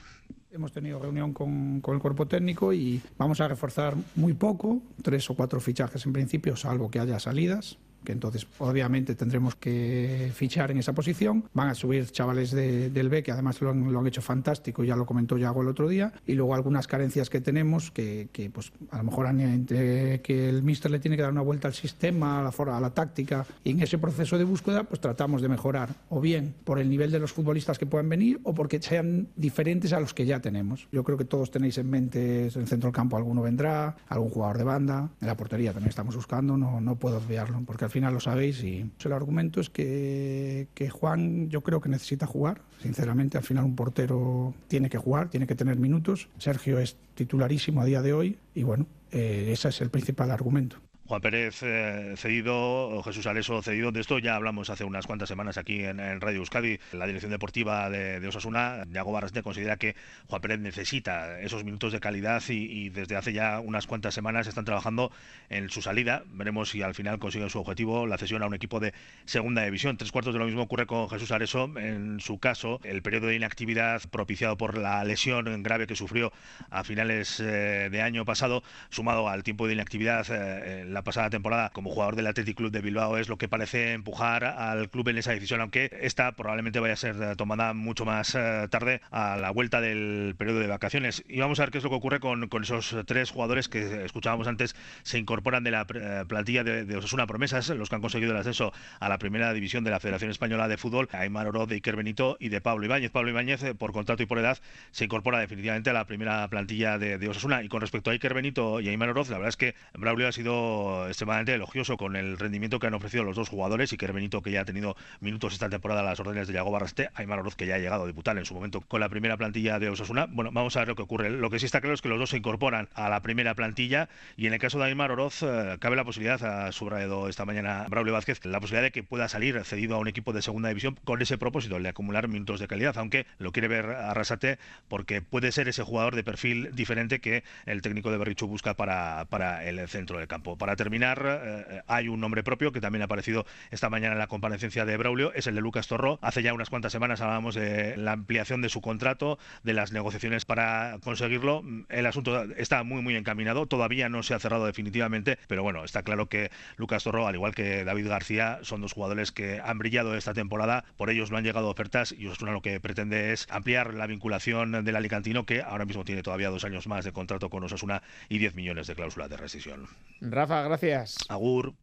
[0.51, 5.29] Hemos tenido reunión con, con, el cuerpo técnico y vamos a reforzar muy poco, tres
[5.29, 10.71] o cuatro fichajes en principio, salvo que haya salidas que entonces obviamente tendremos que fichar
[10.71, 11.45] en esa posición.
[11.53, 15.37] Van a subir chavales del B, que además lo han, hecho fantástico, ya lo comentó
[15.37, 19.25] Yago el otro día, y luego algunas carencias que tenemos, que, pues a lo mejor
[19.25, 22.89] que el míster le tiene que dar una vuelta al sistema, a la, a la
[22.91, 26.89] táctica, y en ese proceso de búsqueda pues tratamos de mejorar, o bien por el
[26.89, 30.39] nivel de los futbolistas que puedan venir, o porque sean diferentes a los que ya
[30.39, 30.87] tenemos.
[30.91, 34.29] Yo creo que todos tenéis en mente, en el centro del campo alguno vendrá, algún
[34.29, 37.91] jugador de banda, en la portería también estamos buscando, no, no puedo obviarlo, porque al
[37.95, 42.59] final lo sabéis y el argumento es que, Juan yo creo que necesita jugar.
[42.81, 46.27] Sinceramente, al final un portero tiene que jugar, tiene que tener minutos.
[46.37, 50.75] Sergio es titularísimo a día de hoy y bueno, eh, ese es el principal argumento.
[51.07, 53.91] Juan Pérez eh, cedido, Jesús Areso cedido.
[53.91, 56.79] De esto ya hablamos hace unas cuantas semanas aquí en, Radio Euskadi.
[56.93, 59.95] La dirección deportiva de, Osasuna, Yago Barrasete, considera que
[60.27, 64.65] Juan Pérez necesita esos minutos de calidad y, desde hace ya unas cuantas semanas están
[64.65, 65.11] trabajando
[65.49, 66.23] en su salida.
[66.33, 69.97] Veremos si al final consiguen su objetivo, la cesión a un equipo de segunda división.
[69.97, 71.69] Tres cuartos de lo mismo ocurre con Jesús Areso.
[71.77, 76.33] En su caso, el periodo de inactividad propiciado por la lesión grave que sufrió
[76.71, 81.71] a finales eh, de año pasado, sumado al tiempo de inactividad eh, la pasada temporada
[81.73, 85.17] como jugador del Athletic Club de Bilbao es lo que parece empujar al club en
[85.17, 89.51] esa decisión, aunque esta probablemente vaya a ser tomada mucho más eh, tarde a la
[89.51, 91.25] vuelta del periodo de vacaciones.
[91.27, 94.47] Y vamos a ver qué es lo que ocurre con, esos tres jugadores que escuchábamos
[94.47, 98.37] antes se incorporan de la eh, plantilla de, Osasuna Promesas, los que han conseguido el
[98.37, 101.97] ascenso a la primera división de la Federación Española de Fútbol, Aymar Oroz, de Iker
[101.97, 103.11] Benito y de Pablo Ibáñez.
[103.11, 104.59] Pablo Ibáñez, eh, por contrato y por edad,
[104.91, 107.63] se incorpora definitivamente a la primera plantilla de, de Osasuna.
[107.63, 110.31] Y con respecto a Iker Benito y Aymar Oroz, la verdad es que Braulio ha
[110.31, 114.41] sido extremadamente elogioso con el rendimiento que han ofrecido los dos jugadores y que Benito
[114.41, 117.55] que ya ha tenido minutos esta temporada a las órdenes de Yago Barrasté, Aymar Oroz
[117.55, 120.27] que ya ha llegado a debutar en su momento con la primera plantilla de Osasuna.
[120.29, 121.29] Bueno, vamos a ver lo que ocurre.
[121.29, 124.09] Lo que sí está claro es que los dos se incorporan a la primera plantilla
[124.37, 127.85] y en el caso de Aymar Oroz eh, cabe la posibilidad, ha subrayado esta mañana
[127.89, 130.97] Braulio Vázquez, la posibilidad de que pueda salir cedido a un equipo de segunda división
[131.03, 135.51] con ese propósito, de acumular minutos de calidad, aunque lo quiere ver Arrasate porque puede
[135.51, 139.87] ser ese jugador de perfil diferente que el técnico de Berrichu busca para, para el
[139.87, 140.57] centro del campo.
[140.75, 144.85] Terminar, eh, hay un nombre propio que también ha aparecido esta mañana en la comparecencia
[144.85, 146.19] de Braulio, es el de Lucas Torró.
[146.21, 150.45] Hace ya unas cuantas semanas hablábamos de la ampliación de su contrato, de las negociaciones
[150.45, 151.63] para conseguirlo.
[151.89, 156.03] El asunto está muy, muy encaminado, todavía no se ha cerrado definitivamente, pero bueno, está
[156.03, 160.15] claro que Lucas Torró, al igual que David García, son dos jugadores que han brillado
[160.15, 163.93] esta temporada, por ellos no han llegado ofertas y Osasuna lo que pretende es ampliar
[163.93, 167.63] la vinculación del Alicantino, que ahora mismo tiene todavía dos años más de contrato con
[167.63, 169.87] Osasuna y 10 millones de cláusula de rescisión.
[170.21, 171.17] Rafa, gracias.
[171.29, 171.73] Agur.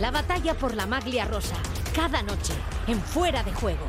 [0.00, 1.56] La batalla por la maglia rosa,
[1.94, 2.52] cada noche,
[2.86, 3.86] en fuera de juego.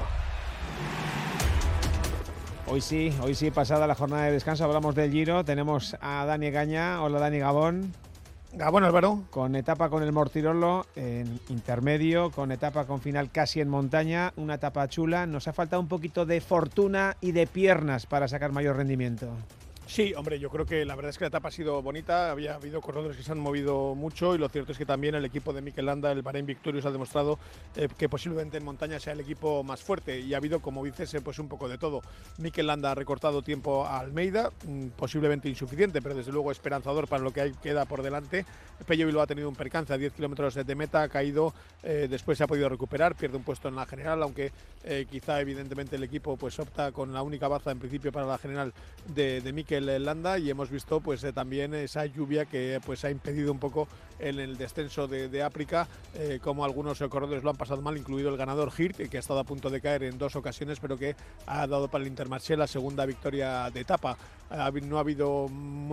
[2.69, 5.43] Hoy sí, hoy sí, pasada la jornada de descanso, hablamos del Giro.
[5.45, 7.01] Tenemos a Dani Gaña.
[7.01, 7.93] Hola, Dani Gabón.
[8.53, 9.23] Gabón, Álvaro.
[9.29, 14.55] Con etapa con el Mortirolo en intermedio, con etapa con final casi en montaña, una
[14.55, 15.25] etapa chula.
[15.27, 19.29] Nos ha faltado un poquito de fortuna y de piernas para sacar mayor rendimiento.
[19.87, 22.55] Sí, hombre, yo creo que la verdad es que la etapa ha sido bonita, había
[22.55, 25.53] habido corredores que se han movido mucho y lo cierto es que también el equipo
[25.53, 27.39] de Mikel Landa, el Bahrein Victorious, ha demostrado
[27.77, 31.13] eh, que posiblemente en montaña sea el equipo más fuerte y ha habido, como dices,
[31.13, 32.01] eh, pues un poco de todo.
[32.37, 37.23] Mikel Landa ha recortado tiempo a Almeida, mm, posiblemente insuficiente, pero desde luego esperanzador para
[37.23, 38.45] lo que hay, queda por delante.
[38.85, 42.37] Pello Bilbao ha tenido un percance a 10 kilómetros de meta, ha caído, eh, después
[42.37, 44.51] se ha podido recuperar, pierde un puesto en la general, aunque
[45.09, 48.73] quizá evidentemente el equipo pues opta con la única baza en principio para la general
[49.13, 53.11] de, de Mikel Landa y hemos visto pues eh, también esa lluvia que pues ha
[53.11, 53.87] impedido un poco
[54.19, 58.37] en el descenso de, África, eh, como algunos corredores lo han pasado mal, incluido el
[58.37, 61.67] ganador Hirt, que ha estado a punto de caer en dos ocasiones, pero que ha
[61.67, 64.17] dado para el Intermarché la segunda victoria de etapa.
[64.83, 65.47] no ha habido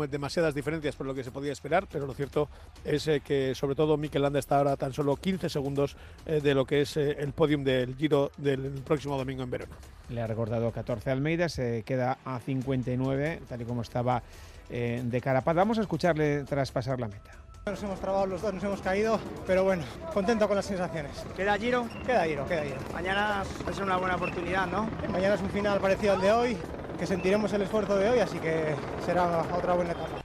[0.08, 2.48] demasiadas diferencias por lo que se podía esperar, pero lo cierto
[2.84, 6.64] es eh, que sobre todo Mikel Landa está ahora tan solo 15 segundos de lo
[6.64, 9.76] que es el podium del Giro del próximo domingo en Verona.
[10.08, 14.22] Le ha recordado 14 Almeida, se queda a 59, tal y como estaba
[14.70, 15.54] eh, de Carapaz.
[15.54, 17.43] Vamos a escucharle tras pasar la meta.
[17.66, 21.24] Nos hemos trabado los dos, nos hemos caído, pero bueno, contento con las sensaciones.
[21.35, 21.88] ¿Queda Giro?
[22.05, 22.77] Queda Giro, queda Giro.
[22.92, 24.87] Mañana va a ser una buena oportunidad, ¿no?
[25.11, 26.57] Mañana es un final parecido al de hoy,
[26.98, 28.74] que sentiremos el esfuerzo de hoy, así que
[29.07, 30.20] será otra buena etapa.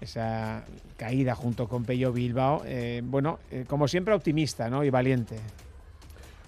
[0.00, 0.62] Esa
[0.96, 4.84] caída junto con Pello Bilbao, eh, bueno, eh, como siempre optimista ¿no?
[4.84, 5.40] y valiente.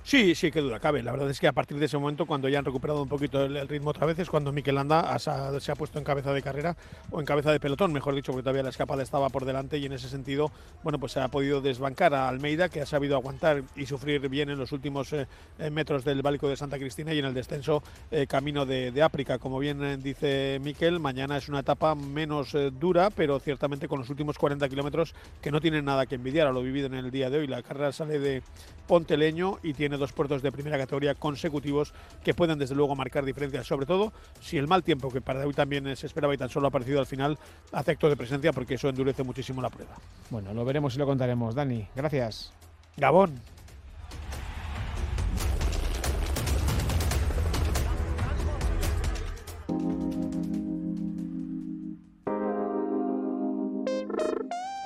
[0.06, 1.02] Sí, sí, que duda cabe.
[1.02, 3.42] La verdad es que a partir de ese momento, cuando ya han recuperado un poquito
[3.42, 6.76] el, ritmo otra vez, es cuando Mikel Landa se ha puesto en cabeza de carrera
[7.10, 9.86] o en cabeza de pelotón, mejor dicho, porque todavía la escapada estaba por delante y
[9.86, 10.52] en ese sentido,
[10.84, 14.48] bueno, pues se ha podido desbancar a Almeida, que ha sabido aguantar y sufrir bien
[14.48, 15.26] en los últimos eh,
[15.58, 19.02] eh, metros del Bálico de Santa Cristina y en el descenso eh, camino de, de,
[19.02, 19.38] África.
[19.38, 24.38] Como bien dice Mikel, mañana es una etapa menos dura, pero ciertamente con los últimos
[24.38, 27.38] 40 kilómetros que no tienen nada que envidiar a lo vivido en el día de
[27.38, 27.48] hoy.
[27.48, 28.44] La carrera sale de
[28.86, 31.92] Ponteleño y tiene dos puertos de primera categoría consecutivos
[32.24, 35.52] que pueden desde luego marcar diferencias, sobre todo si el mal tiempo que para hoy
[35.52, 37.38] también se esperaba y tan solo ha aparecido al final
[37.72, 39.96] hace acto de presencia porque eso endurece muchísimo la prueba.
[40.30, 41.54] Bueno, lo veremos y lo contaremos.
[41.54, 42.52] Dani, gracias.
[42.96, 43.40] Gabón.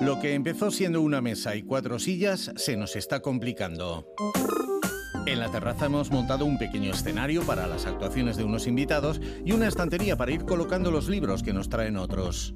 [0.01, 4.07] Lo que empezó siendo una mesa y cuatro sillas se nos está complicando.
[5.31, 9.53] En la terraza hemos montado un pequeño escenario para las actuaciones de unos invitados y
[9.53, 12.53] una estantería para ir colocando los libros que nos traen otros.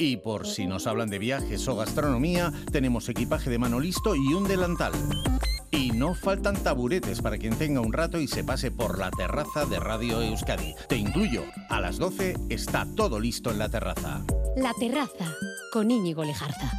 [0.00, 4.34] Y por si nos hablan de viajes o gastronomía, tenemos equipaje de mano listo y
[4.34, 4.94] un delantal.
[5.70, 9.64] Y no faltan taburetes para quien tenga un rato y se pase por la terraza
[9.64, 10.74] de Radio Euskadi.
[10.88, 14.24] Te incluyo, a las 12 está todo listo en la terraza.
[14.56, 15.32] La terraza
[15.72, 16.72] con Íñigo Lejarza.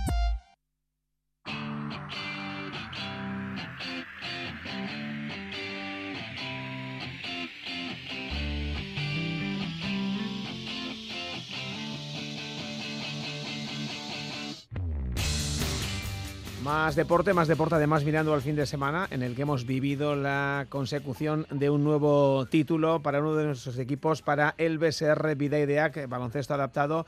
[16.64, 20.16] Más deporte, más deporte además mirando al fin de semana en el que hemos vivido
[20.16, 26.08] la consecución de un nuevo título para uno de nuestros equipos, para el BSR Vidaideac,
[26.08, 27.06] baloncesto adaptado.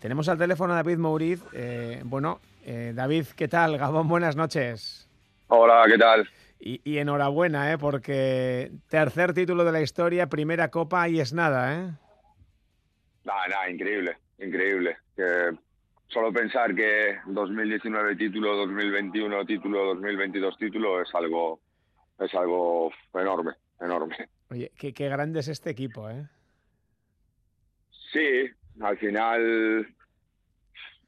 [0.00, 1.42] Tenemos al teléfono a David Mouriz.
[1.52, 3.76] Eh, bueno, eh, David, ¿qué tal?
[3.78, 5.06] Gabón, buenas noches.
[5.48, 6.26] Hola, ¿qué tal?
[6.58, 7.76] Y, y enhorabuena, ¿eh?
[7.76, 11.90] porque tercer título de la historia, primera copa y es nada, ¿eh?
[13.24, 14.96] Nada, nada, increíble, increíble.
[15.14, 15.58] Que
[16.08, 21.60] solo pensar que 2019 título, 2021 título, 2022 título es algo,
[22.18, 24.16] es algo enorme, enorme.
[24.50, 26.26] Oye, qué, qué grande es este equipo, ¿eh?
[28.12, 29.86] Sí, al final,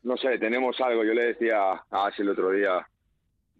[0.03, 1.05] no sé, tenemos algo.
[1.05, 2.87] Yo le decía a Asi el otro día,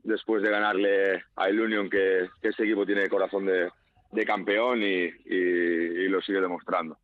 [0.03, 3.71] después de ganarle a El Union, que, que este equipo tiene corazón de,
[4.13, 6.99] de campeón y, y, y lo sigue demostrando.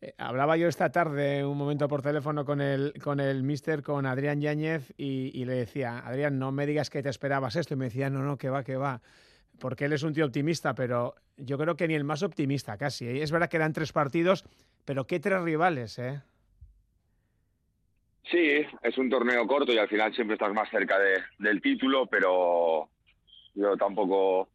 [0.00, 4.06] Eh, hablaba yo esta tarde un momento por teléfono con el, con el mister, con
[4.06, 7.74] Adrián Yáñez, y, le decía, Adrián, no me digas que te esperabas esto.
[7.74, 9.00] Y me decía, no, no, que va, que va.
[9.58, 13.06] Porque él es un tío optimista, pero yo creo que ni el más optimista casi.
[13.06, 13.22] ¿eh?
[13.22, 14.44] Es verdad que eran tres partidos,
[14.84, 16.20] pero qué tres rivales, ¿eh?
[18.30, 22.06] Sí, es un torneo corto y al final siempre estás más cerca de, del título,
[22.06, 22.88] pero
[23.54, 24.48] yo tampoco,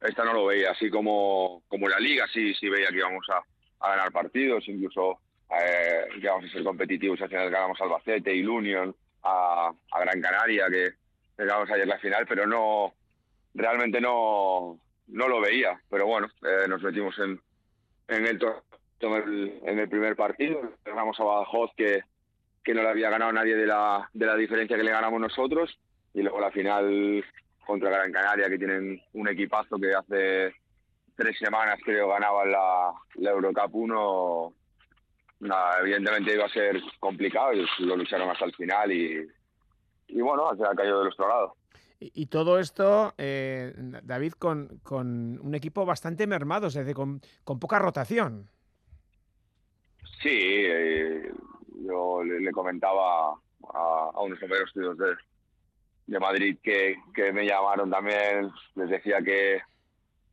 [0.00, 3.42] esta no lo veía, así como, como la liga, sí, sí veía que íbamos a,
[3.84, 5.18] a ganar partidos, incluso
[5.50, 7.20] eh, que vamos a ser competitivos.
[7.20, 10.94] Al final ganamos a Albacete, y Union, a, a, Gran Canaria, que
[11.36, 12.94] ganamos ayer la final, pero no,
[13.54, 15.78] realmente no, no lo veía.
[15.90, 17.40] Pero bueno, eh, nos metimos en,
[18.08, 22.02] en, el, en el primer partido, ganamos a Badajoz, que,
[22.62, 25.78] que no le había ganado nadie de la, de la diferencia que le ganamos nosotros,
[26.14, 27.24] y luego la final
[27.66, 30.54] contra Gran Canaria, que tienen un equipazo que hace
[31.16, 34.52] tres semanas creo ganaban la, la Eurocup 1,
[35.40, 39.26] nada, evidentemente iba a ser complicado y lo lucharon hasta el final y,
[40.08, 41.56] y bueno, se ha caído de nuestro lado.
[42.00, 43.72] Y, y todo esto, eh,
[44.02, 48.50] David, con, con, un equipo bastante mermado, es decir, con, con poca rotación.
[50.22, 51.32] Sí, eh,
[51.86, 55.14] yo le, le comentaba a, a, unos compañeros de,
[56.06, 59.60] de Madrid que, que me llamaron también, les decía que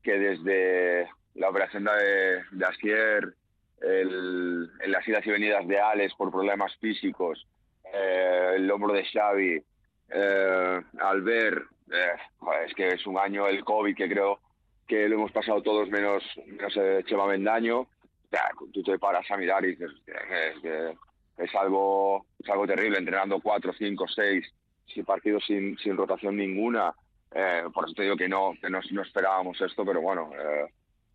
[0.03, 3.33] que desde la operación de, de Asier,
[3.81, 7.47] el, en las idas y venidas de Alex por problemas físicos,
[7.93, 9.63] eh, el hombro de Xavi,
[10.09, 14.39] eh, Albert, eh, es que es un año el COVID que creo
[14.87, 17.87] que lo hemos pasado todos menos, menos eh, Chema Mendaño.
[18.31, 20.95] Ya, tú te paras a mirar y dices es, que
[21.37, 24.45] es algo, es algo terrible, entrenando cuatro, cinco, seis,
[24.85, 26.93] sin partidos sin, sin rotación ninguna.
[27.33, 30.65] Eh, por eso te digo que no, que no, esperábamos esto, pero bueno, eh,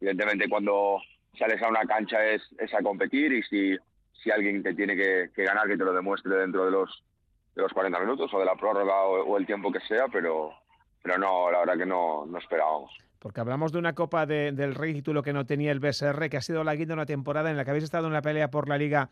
[0.01, 0.99] evidentemente cuando
[1.39, 3.77] sales a una cancha es, es a competir y si,
[4.23, 7.05] si alguien te tiene que, ganar, que te lo demuestre dentro de los,
[7.55, 10.53] de los 40 minutos o de la prórroga o, el tiempo que sea, pero,
[11.03, 12.91] pero no, la verdad que no, no esperábamos.
[13.19, 16.37] Porque hablamos de una Copa de, del Rey, título que no tenía el BSR, que
[16.39, 18.69] ha sido la guinda una temporada en la que habéis estado en la pelea por
[18.69, 19.11] la Liga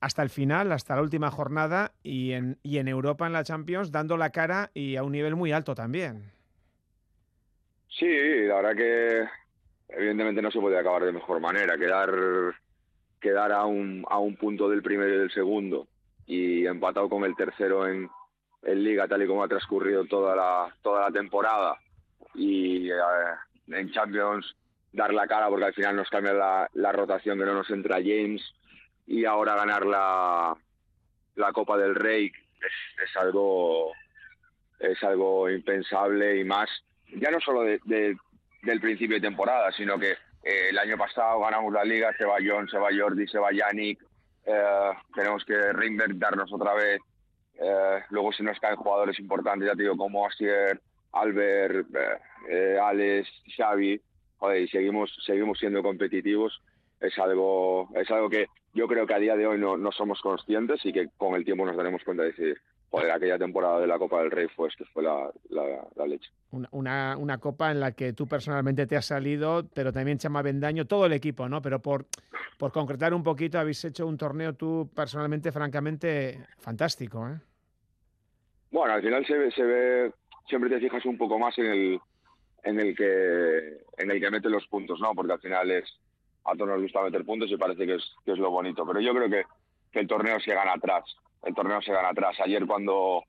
[0.00, 3.90] hasta el final, hasta la última jornada y en, y en Europa en la Champions,
[3.90, 6.35] dando la cara y a un nivel muy alto también.
[7.88, 8.06] Sí,
[8.46, 9.28] la verdad que
[9.88, 11.76] evidentemente no se puede acabar de mejor manera.
[11.78, 12.10] Quedar,
[13.20, 15.88] quedar a, un, a un punto del primero y del segundo
[16.26, 18.10] y empatado con el tercero en,
[18.62, 21.78] en Liga, tal y como ha transcurrido toda la, toda la temporada.
[22.34, 22.94] Y eh,
[23.68, 24.54] en Champions
[24.92, 27.96] dar la cara porque al final nos cambia la, la rotación que no nos entra
[27.96, 28.42] James
[29.06, 30.56] y ahora ganar la,
[31.36, 33.92] la Copa del Rey es, es algo
[34.80, 36.68] es algo impensable y más
[37.16, 38.16] ya no solo de, de,
[38.62, 42.36] del principio de temporada, sino que eh, el año pasado ganamos la liga, se va
[42.44, 44.00] John, se va Jordi, se va Yannick,
[44.44, 47.00] eh, tenemos que reinventarnos otra vez,
[47.58, 50.80] eh, luego se nos caen jugadores importantes, ya te digo, como Asier,
[51.12, 51.88] Albert,
[52.82, 54.00] Alex, Xavi,
[54.36, 56.60] joder, y seguimos, seguimos siendo competitivos,
[57.00, 60.84] es algo, es algo que yo creo que a día de hoy no, somos conscientes
[60.84, 62.54] y que con el tiempo nos daremos cuenta de si,
[62.90, 66.30] joder, aquella temporada de la Copa del Rey fue, que fue la, la, la leche.
[66.50, 70.42] Una, una, una, copa en la que tú personalmente te has salido, pero también Chama
[70.42, 71.60] Bendaño, todo el equipo, ¿no?
[71.60, 72.06] Pero por,
[72.58, 77.38] por concretar un poquito, habéis hecho un torneo tú personalmente, francamente, fantástico, ¿eh?
[78.70, 80.12] Bueno, al final se ve, se ve,
[80.48, 82.00] siempre te fijas un poco más en el,
[82.64, 85.14] en el que, en el que mete los puntos, ¿no?
[85.14, 85.84] Porque al final es,
[86.44, 88.86] a todos nos gusta meter puntos y parece que es, que es lo bonito.
[88.86, 89.44] Pero yo creo que,
[89.92, 91.04] que el torneo se gana atrás,
[91.46, 92.36] el torneo se gana atrás.
[92.40, 93.24] Ayer cuando,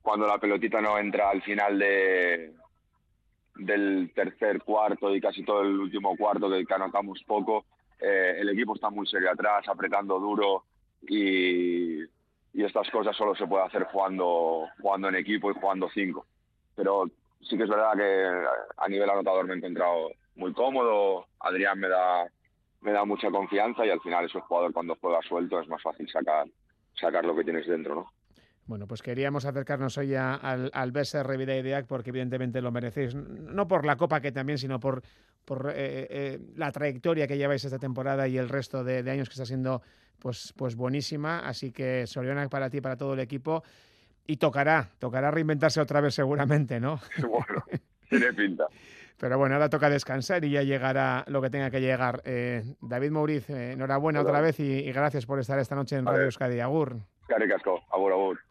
[0.00, 2.52] cuando la pelotita no entra al final de,
[3.56, 7.64] del tercer cuarto y casi todo el último cuarto que anotamos poco,
[8.00, 10.64] eh, el equipo está muy serio atrás, apretando duro
[11.02, 16.26] y, y estas cosas solo se puede hacer jugando, jugando en equipo y jugando cinco.
[16.76, 18.46] Pero sí que es verdad que
[18.76, 22.28] a nivel anotador me he encontrado muy cómodo, Adrián me da
[22.80, 25.82] me da mucha confianza y al final es un jugador cuando juega suelto es más
[25.82, 26.46] fácil sacar
[27.00, 28.12] sacar lo que tienes dentro, ¿no?
[28.66, 33.66] Bueno, pues queríamos acercarnos hoy a, al, al BSR Videideac porque evidentemente lo merecéis, no
[33.66, 35.02] por la copa que también, sino por,
[35.46, 39.30] por eh, eh, la trayectoria que lleváis esta temporada y el resto de, de, años
[39.30, 39.80] que está siendo
[40.18, 41.40] pues, pues buenísima.
[41.40, 43.62] Así que Soriana para ti, para todo el equipo.
[44.26, 47.00] Y tocará, tocará reinventarse otra vez seguramente, ¿no?
[47.22, 47.64] Bueno,
[48.10, 48.66] tiene pinta.
[49.18, 52.22] Pero bueno, ahora toca descansar y ya llegará lo que tenga que llegar.
[52.24, 54.30] Eh, David Mauriz, eh, enhorabuena Hola.
[54.30, 56.60] otra vez y, y, gracias por estar esta noche en Radio Euskadi.
[56.60, 56.96] Agur.
[57.26, 58.47] Cari casco, agur, agur.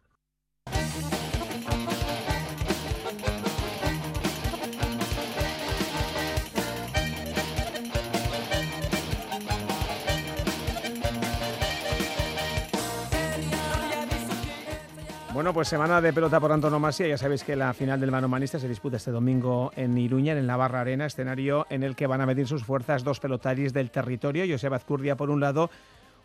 [15.38, 17.06] Bueno, pues semana de pelota por antonomasia.
[17.08, 20.48] Ya sabéis que la final del manomanista se disputa este domingo en Iruña, en el
[20.48, 24.46] Navarra Arena, escenario en el que van a medir sus fuerzas dos pelotaris del territorio.
[24.50, 25.70] Joseba Azcurdia por un lado,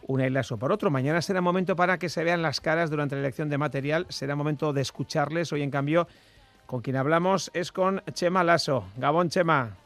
[0.07, 0.91] una Lasso por otro.
[0.91, 4.07] Mañana será momento para que se vean las caras durante la elección de material.
[4.09, 5.53] Será momento de escucharles.
[5.53, 6.09] Hoy, en cambio,
[6.65, 8.87] con quien hablamos es con Chema Lasso.
[8.97, 9.77] Gabón, Chema.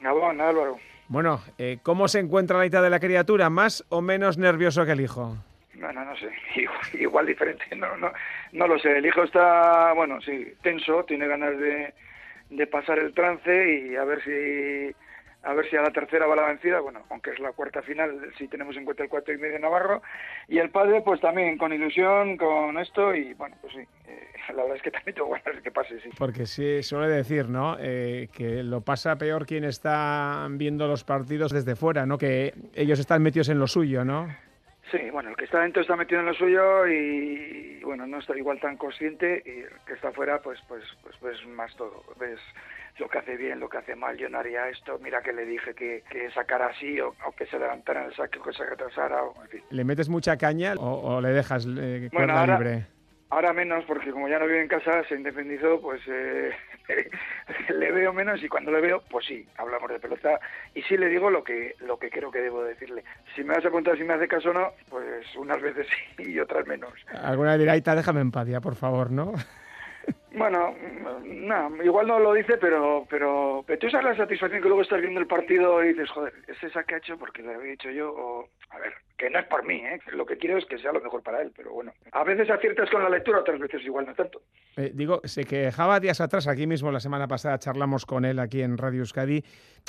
[0.00, 0.76] Gabón, Álvaro.
[1.08, 3.48] Bueno, eh, ¿cómo se encuentra la mitad de la criatura?
[3.48, 5.38] ¿Más o menos nervioso que el hijo?
[5.76, 6.30] Bueno, no sé,
[6.60, 8.12] igual, igual, diferente, no, no,
[8.54, 8.96] no lo sé.
[8.96, 11.92] El hijo está, bueno, sí, tenso, tiene ganas de,
[12.50, 14.94] de pasar el trance y a ver si
[15.46, 18.32] a ver si a la tercera va la vencida, bueno, aunque es la cuarta final,
[18.38, 20.00] si tenemos en cuenta el cuatro y medio Navarro,
[20.48, 24.62] y el padre pues también con ilusión, con esto, y bueno, pues sí, eh, la
[24.62, 26.08] verdad es que también tengo ganas que pase, sí.
[26.16, 31.52] Porque sí, suele decir, ¿no?, eh, que lo pasa peor quien está viendo los partidos
[31.52, 34.34] desde fuera, ¿no?, que ellos están metidos en lo suyo, ¿no?
[34.90, 38.36] Sí, bueno, el que está dentro está metido en lo suyo y, bueno, no está
[38.36, 42.02] igual tan consciente y el que está afuera, pues, pues, pues ves más todo.
[42.18, 42.38] Ves
[42.98, 44.16] lo que hace bien, lo que hace mal.
[44.16, 47.46] Yo no haría esto, mira que le dije que, que sacara así o, o, que
[47.46, 49.62] se levantara en el saque o que se retrasara, o, en fin.
[49.70, 52.86] ¿Le metes mucha caña o, o le dejas eh, cuerda bueno, ahora, libre?
[53.30, 56.52] Ahora menos, porque como ya no vive en casa, se independizó, pues eh,
[57.74, 60.38] le veo menos y cuando le veo, pues sí, hablamos de pelota
[60.74, 63.02] y sí le digo lo que lo que creo que debo decirle.
[63.34, 66.30] Si me vas a preguntar si me hace caso o no, pues unas veces sí
[66.30, 66.92] y otras menos.
[67.22, 69.32] Alguna dirá, déjame en paz ya, por favor, ¿no?
[70.36, 70.74] Bueno,
[71.24, 75.00] no, igual no lo dice, pero, pero, pero tú sabes la satisfacción que luego estás
[75.00, 77.90] viendo el partido y dices, joder, es esa que ha hecho porque lo había hecho
[77.90, 80.00] yo, o, a ver, que no es por mí, ¿eh?
[80.12, 82.90] lo que quiero es que sea lo mejor para él, pero bueno, a veces aciertas
[82.90, 84.42] con la lectura, otras veces igual no tanto.
[84.76, 88.62] Eh, digo, se quejaba días atrás, aquí mismo la semana pasada charlamos con él aquí
[88.62, 89.44] en Radio Euskadi,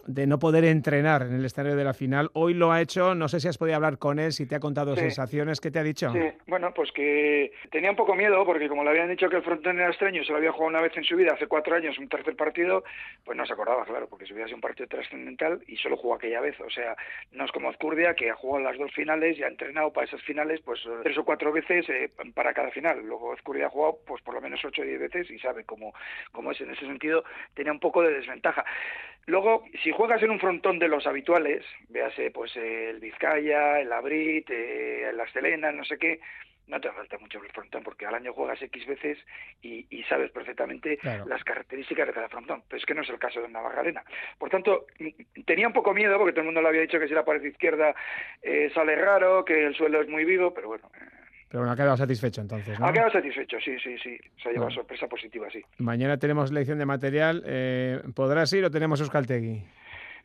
[0.06, 2.30] de no poder entrenar en el escenario de la final.
[2.34, 4.60] Hoy lo ha hecho, no sé si has podido hablar con él, si te ha
[4.60, 5.02] contado sí.
[5.02, 6.12] sensaciones, ¿qué te ha dicho?
[6.12, 9.43] Sí, bueno, pues que tenía un poco miedo, porque como le habían dicho que el
[9.43, 11.97] frontón era extraño, se lo había jugado una vez en su vida, hace cuatro años,
[11.97, 12.83] un tercer partido,
[13.23, 16.15] pues no se acordaba, claro, porque si hubiera sido un partido trascendental y solo jugó
[16.15, 16.59] aquella vez.
[16.59, 16.95] O sea,
[17.31, 20.21] no es como Azcurdia, que ha jugado las dos finales y ha entrenado para esas
[20.23, 23.01] finales, pues tres o cuatro veces eh, para cada final.
[23.05, 25.93] Luego Azcurdia ha jugado, pues por lo menos ocho o diez veces y sabe cómo,
[26.31, 26.59] cómo es.
[26.59, 27.23] En ese sentido,
[27.53, 28.65] tenía un poco de desventaja.
[29.27, 34.49] Luego, si juegas en un frontón de los habituales, véase pues el Vizcaya, el Abrit,
[34.51, 36.19] eh, Astelena, no sé qué,
[36.68, 39.18] no te falta mucho el frontón porque al año juegas X veces
[39.61, 41.26] y, y sabes perfectamente claro.
[41.28, 44.03] las características de cada frontón, pero es que no es el caso de Navarra Arena.
[44.38, 44.86] Por tanto,
[45.45, 47.43] tenía un poco miedo porque todo el mundo le había dicho que si la pared
[47.43, 47.95] izquierda
[48.41, 50.89] eh, sale raro, que el suelo es muy vivo, pero bueno.
[50.95, 52.88] Eh, pero bueno, ha quedado satisfecho entonces, ¿no?
[52.88, 54.18] Ha quedado satisfecho, sí, sí, sí.
[54.41, 54.76] Se ha llevado bueno.
[54.82, 55.63] sorpresa positiva, sí.
[55.78, 57.43] Mañana tenemos lección de material.
[57.45, 59.63] Eh, ¿Podrás ir o tenemos Euskaltegui?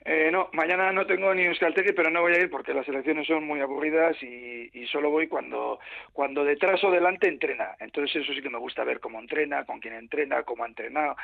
[0.02, 3.26] Eh, no, mañana no tengo ni Euskaltegui, pero no voy a ir porque las elecciones
[3.26, 4.50] son muy aburridas y,
[4.90, 5.78] solo voy cuando,
[6.12, 7.76] cuando detrás o delante entrena.
[7.78, 11.14] Entonces eso sí que me gusta ver cómo entrena, con quién entrena, cómo ha entrenado,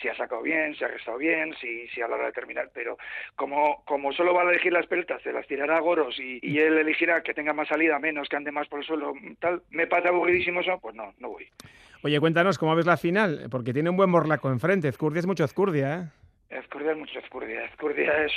[0.00, 2.70] si ha sacado bien, si ha restado bien, si, si a la hora de terminar.
[2.72, 2.98] Pero
[3.34, 6.58] como, como solo va a elegir las pelotas, se las tirará a Goros y, y
[6.58, 9.86] él elegirá que tenga más salida, menos, que ande más por el suelo, tal, me
[9.86, 11.48] pasa aburridísimo eso, pues no, no voy.
[12.02, 14.86] Oye, cuéntanos cómo ves la final, porque tiene un buen morlaco enfrente.
[14.88, 16.25] Ezcurdia es mucho Ezcurdia, ¿eh?
[16.50, 17.64] Ezcurdia es mucho Ezcurdia.
[17.64, 18.32] Ezcurdia es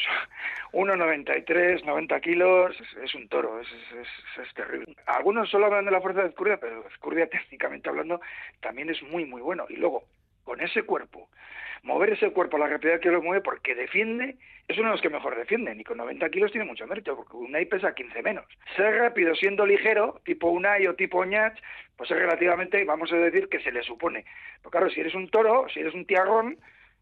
[0.71, 4.95] 1,93, 90 kilos, es, un toro, es, terrible.
[5.05, 8.19] Algunos solo hablan de la fuerza de Ezcurdia, pero Ezcurdia técnicamente hablando
[8.61, 9.65] también es muy, muy bueno.
[9.69, 10.03] Y luego,
[10.43, 11.29] con ese cuerpo,
[11.83, 14.37] mover ese cuerpo a la rapidez que lo mueve porque defiende,
[14.67, 17.37] es uno de los que mejor defienden y con 90 kilos tiene mucho mérito porque
[17.37, 18.45] Unai pesa 15 menos.
[18.75, 21.57] Ser rápido siendo ligero, tipo Unai o tipo Oñach,
[21.95, 24.25] pues es relativamente, vamos a decir, que se le supone.
[24.59, 26.57] Pero claro, si eres un toro, si eres un tiarrón,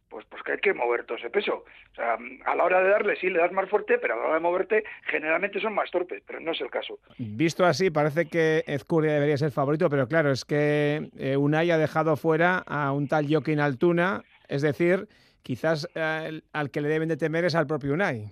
[0.09, 1.63] pues, pues que hay que mover todo ese peso.
[1.91, 4.23] O sea, a la hora de darle sí le das más fuerte, pero a la
[4.23, 6.99] hora de moverte generalmente son más torpes, pero no es el caso.
[7.17, 11.77] Visto así, parece que Ezcurria debería ser favorito, pero claro, es que eh, Unai ha
[11.77, 15.07] dejado fuera a un tal Joaquín Altuna, es decir,
[15.43, 18.31] quizás eh, al que le deben de temer es al propio Unai.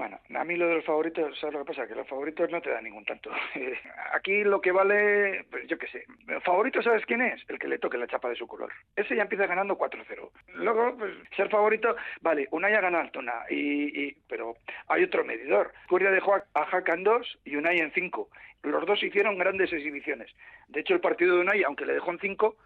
[0.00, 1.86] Bueno, a mí lo de los favoritos, ¿sabes lo que pasa?
[1.86, 3.30] Que los favoritos no te dan ningún tanto.
[4.14, 6.06] Aquí lo que vale, pues yo qué sé.
[6.42, 7.42] Favorito, ¿sabes quién es?
[7.48, 8.72] El que le toque la chapa de su color.
[8.96, 10.30] Ese ya empieza ganando 4-0.
[10.54, 14.56] Luego, pues, ser favorito, vale, Unai ha ganado Altona, y, y, pero
[14.88, 15.70] hay otro medidor.
[15.86, 18.30] Curia dejó a, a Jaca en 2 y Unai en 5.
[18.62, 20.34] Los dos hicieron grandes exhibiciones.
[20.68, 22.56] De hecho, el partido de Unai, aunque le dejó en 5,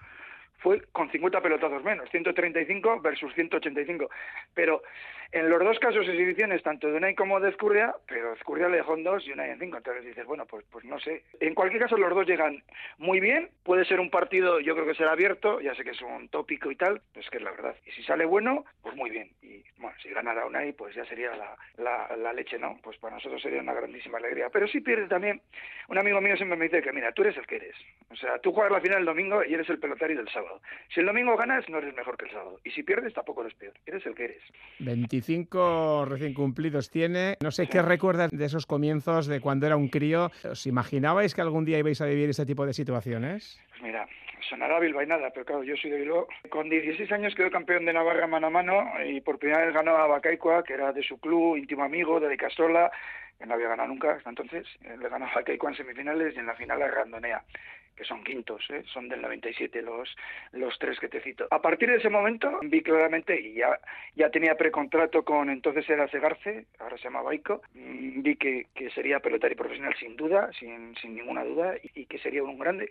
[0.58, 4.08] fue con 50 pelotazos menos, 135 versus 185.
[4.54, 4.82] Pero
[5.32, 8.94] en los dos casos exhibiciones, tanto de Unai como de Ezcurria, pero Ezcurria le dejó
[8.94, 9.78] en dos y Unai en cinco.
[9.78, 11.24] Entonces dices, bueno, pues, pues no sé.
[11.40, 12.62] En cualquier caso, los dos llegan
[12.98, 13.50] muy bien.
[13.64, 16.70] Puede ser un partido, yo creo que será abierto, ya sé que es un tópico
[16.70, 17.74] y tal, pues que es la verdad.
[17.84, 19.30] Y si sale bueno, pues muy bien.
[19.42, 22.78] Y bueno, si ganara Unai, pues ya sería la, la, la leche, ¿no?
[22.82, 24.50] Pues para nosotros sería una grandísima alegría.
[24.50, 25.42] Pero si pierde también,
[25.88, 27.76] un amigo mío siempre me dice que, mira, tú eres el que eres.
[28.10, 30.43] O sea, tú juegas la final el domingo y eres el pelotario del sábado.
[30.92, 32.60] Si el domingo ganas, no eres mejor que el sábado.
[32.64, 33.74] Y si pierdes, tampoco eres peor.
[33.86, 34.42] Eres el que eres.
[34.78, 37.36] 25 recién cumplidos tiene.
[37.42, 40.30] No sé qué recuerdas de esos comienzos de cuando era un crío.
[40.48, 43.60] ¿Os imaginabais que algún día ibais a vivir este tipo de situaciones?
[43.70, 44.06] Pues mira,
[44.48, 46.28] sonará bilbainada, pero claro, yo soy de Bilbao.
[46.50, 49.96] Con 16 años quedó campeón de Navarra mano a mano y por primera vez ganó
[49.96, 52.90] a Bacaicua, que era de su club, íntimo amigo, de Castola,
[53.38, 54.66] que no había ganado nunca hasta entonces.
[54.82, 57.42] Le ganó a Bacaicua en semifinales y en la final a Randonea
[57.96, 58.82] que son quintos, ¿eh?
[58.92, 60.14] son del 97 los,
[60.52, 61.46] los tres que te cito.
[61.50, 63.78] A partir de ese momento vi claramente, y ya,
[64.14, 69.20] ya tenía precontrato con entonces era Segarce, ahora se llama Baico, vi que, que sería
[69.20, 72.88] pelotario profesional sin duda, sin, sin ninguna duda, y, y, que sería un grande.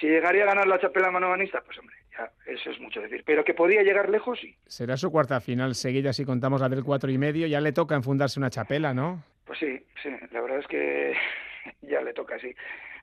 [0.00, 3.22] Si llegaría a ganar la chapela manomanista, pues hombre, ya eso es mucho decir.
[3.26, 4.54] Pero que podía llegar lejos, sí.
[4.66, 7.94] Será su cuarta final seguida si contamos la del cuatro y medio, ya le toca
[7.94, 9.22] enfundarse una chapela, ¿no?
[9.44, 11.14] Pues sí, sí, la verdad es que
[11.82, 12.54] ya le toca, sí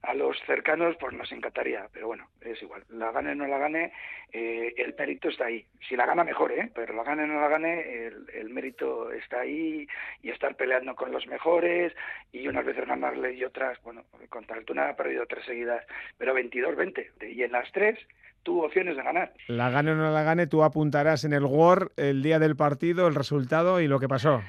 [0.04, 3.58] a los cercanos pues nos encantaría, pero bueno, es igual, la gane o no la
[3.58, 3.94] gane,
[4.34, 5.66] eh, el mérito está ahí.
[5.88, 6.70] Si la gana mejor, ¿eh?
[6.76, 9.88] pero la gane o no la gane, el, el, mérito está ahí
[10.22, 11.94] y estar peleando con los mejores
[12.32, 15.86] y unas veces ganarle y otras, bueno, contra Altuna ha perdido tres seguidas,
[16.18, 17.98] pero 22-20 y en las tres
[18.44, 19.34] tuvo opciones de ganar.
[19.48, 23.08] La gane o no la gane, tú apuntarás en el Word el día del partido,
[23.08, 24.42] el resultado y lo que pasó.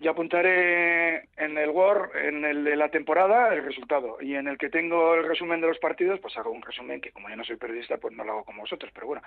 [0.00, 4.16] Yo apuntaré en el Word, en el de la temporada, el resultado.
[4.18, 7.12] Y en el que tengo el resumen de los partidos, pues hago un resumen que
[7.12, 8.90] como yo no soy periodista, pues no lo hago como vosotros.
[8.94, 9.22] Pero bueno,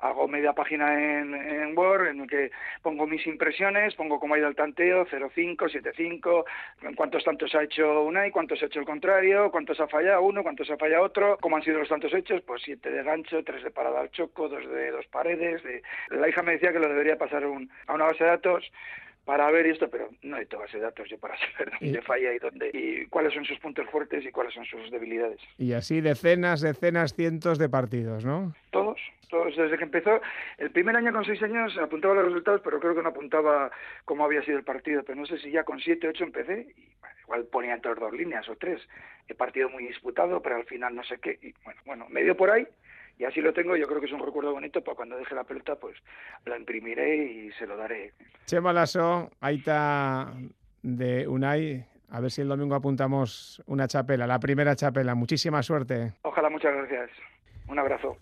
[0.00, 2.50] hago media página en, en Word en el que
[2.82, 6.44] pongo mis impresiones, pongo cómo ha ido el tanteo, 0-5, 7-5,
[6.96, 10.42] cuántos tantos ha hecho una y cuántos ha hecho el contrario, cuántos ha fallado uno,
[10.42, 13.62] cuántos ha fallado otro, cómo han sido los tantos hechos, pues 7 de gancho, 3
[13.62, 15.62] de parada al choco, 2 de dos paredes.
[15.62, 15.80] De...
[16.10, 18.68] La hija me decía que lo debería pasar un, a una base de datos
[19.28, 22.32] para ver esto, pero no hay toda base de datos yo para saber dónde falla
[22.32, 25.38] y dónde y cuáles son sus puntos fuertes y cuáles son sus debilidades.
[25.58, 28.54] Y así decenas, decenas, cientos de partidos, ¿no?
[28.70, 28.98] Todos,
[29.28, 29.54] todos.
[29.54, 30.22] Desde que empezó,
[30.56, 33.70] el primer año con seis años apuntaba los resultados, pero creo que no apuntaba
[34.06, 35.02] cómo había sido el partido.
[35.02, 38.14] Pero no sé si ya con siete, ocho empecé y bueno, igual ponía entre dos
[38.14, 38.80] líneas o tres.
[39.28, 41.38] El partido muy disputado, pero al final no sé qué.
[41.42, 42.66] Y bueno, bueno, medio por ahí
[43.18, 45.44] y así lo tengo, yo creo que es un recuerdo bonito, para cuando deje la
[45.44, 45.96] pelota, pues
[46.46, 48.12] la imprimiré y se lo daré.
[48.46, 50.32] Chema Lasso, Aita
[50.82, 55.14] de Unai, a ver si el domingo apuntamos una chapela, la primera chapela.
[55.14, 56.14] Muchísima suerte.
[56.22, 57.10] Ojalá, muchas gracias.
[57.66, 58.16] Un abrazo.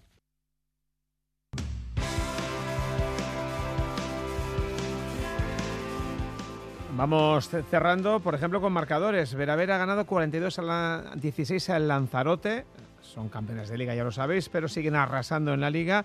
[6.96, 9.34] Vamos cerrando, por ejemplo, con marcadores.
[9.34, 12.64] Veravera ha ganado 42 a la 16 al Lanzarote.
[13.12, 16.04] Son campeones de liga, ya lo sabéis, pero siguen arrasando en la liga.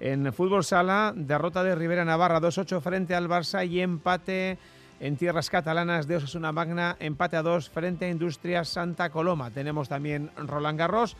[0.00, 4.58] En fútbol sala, derrota de Rivera Navarra 2-8 frente al Barça y empate
[4.98, 9.50] en tierras catalanas de Osasuna Magna, empate a 2 frente a Industrias Santa Coloma.
[9.50, 11.16] Tenemos también Roland Garros.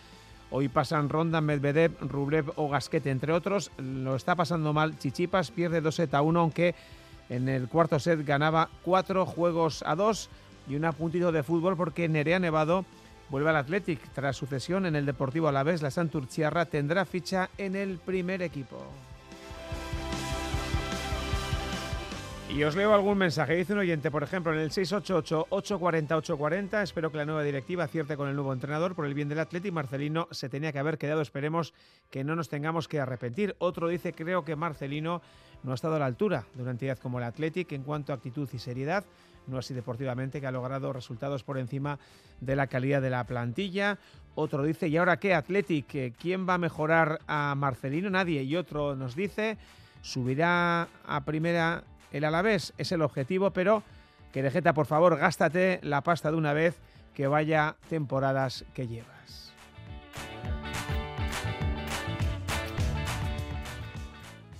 [0.50, 3.70] Hoy pasan Ronda, Medvedev, Rublev o Gasquete, entre otros.
[3.78, 4.98] Lo está pasando mal.
[4.98, 6.74] Chichipas pierde 2 set a 1, aunque
[7.28, 10.28] en el cuarto set ganaba 4 juegos a 2
[10.68, 12.84] y un puntito de fútbol porque Nerea Nevado
[13.30, 14.00] vuelve al Athletic.
[14.12, 18.84] Tras su cesión en el Deportivo Alavés, la Santurciarra tendrá ficha en el primer equipo.
[22.54, 23.54] Y os leo algún mensaje.
[23.54, 26.82] Dice un oyente, por ejemplo, en el 688-840-840.
[26.82, 28.96] Espero que la nueva directiva acierte con el nuevo entrenador.
[28.96, 31.20] Por el bien del Atleti, Marcelino se tenía que haber quedado.
[31.20, 31.72] Esperemos
[32.10, 33.54] que no nos tengamos que arrepentir.
[33.60, 35.22] Otro dice, creo que Marcelino
[35.62, 38.16] no ha estado a la altura de una entidad como el Athletic en cuanto a
[38.16, 39.04] actitud y seriedad.
[39.46, 41.98] No así deportivamente, que ha logrado resultados por encima
[42.40, 43.98] de la calidad de la plantilla.
[44.34, 46.16] Otro dice, ¿y ahora qué, Athletic?
[46.16, 48.10] ¿Quién va a mejorar a Marcelino?
[48.10, 48.42] Nadie.
[48.42, 49.58] Y otro nos dice,
[50.02, 53.82] subirá a primera el Alavés es el objetivo, pero
[54.32, 56.76] que Querejeta, por favor, gástate la pasta de una vez,
[57.14, 59.39] que vaya temporadas que llevas.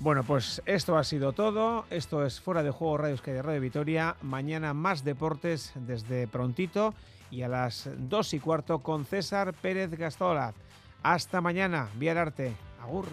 [0.00, 1.84] Bueno, pues esto ha sido todo.
[1.90, 4.16] Esto es Fuera de Juego Radio de Radio Vitoria.
[4.22, 6.94] Mañana más deportes desde prontito
[7.30, 10.54] y a las dos y cuarto con César Pérez Gastolaz.
[11.02, 12.54] Hasta mañana, Arte.
[12.82, 13.04] Agur.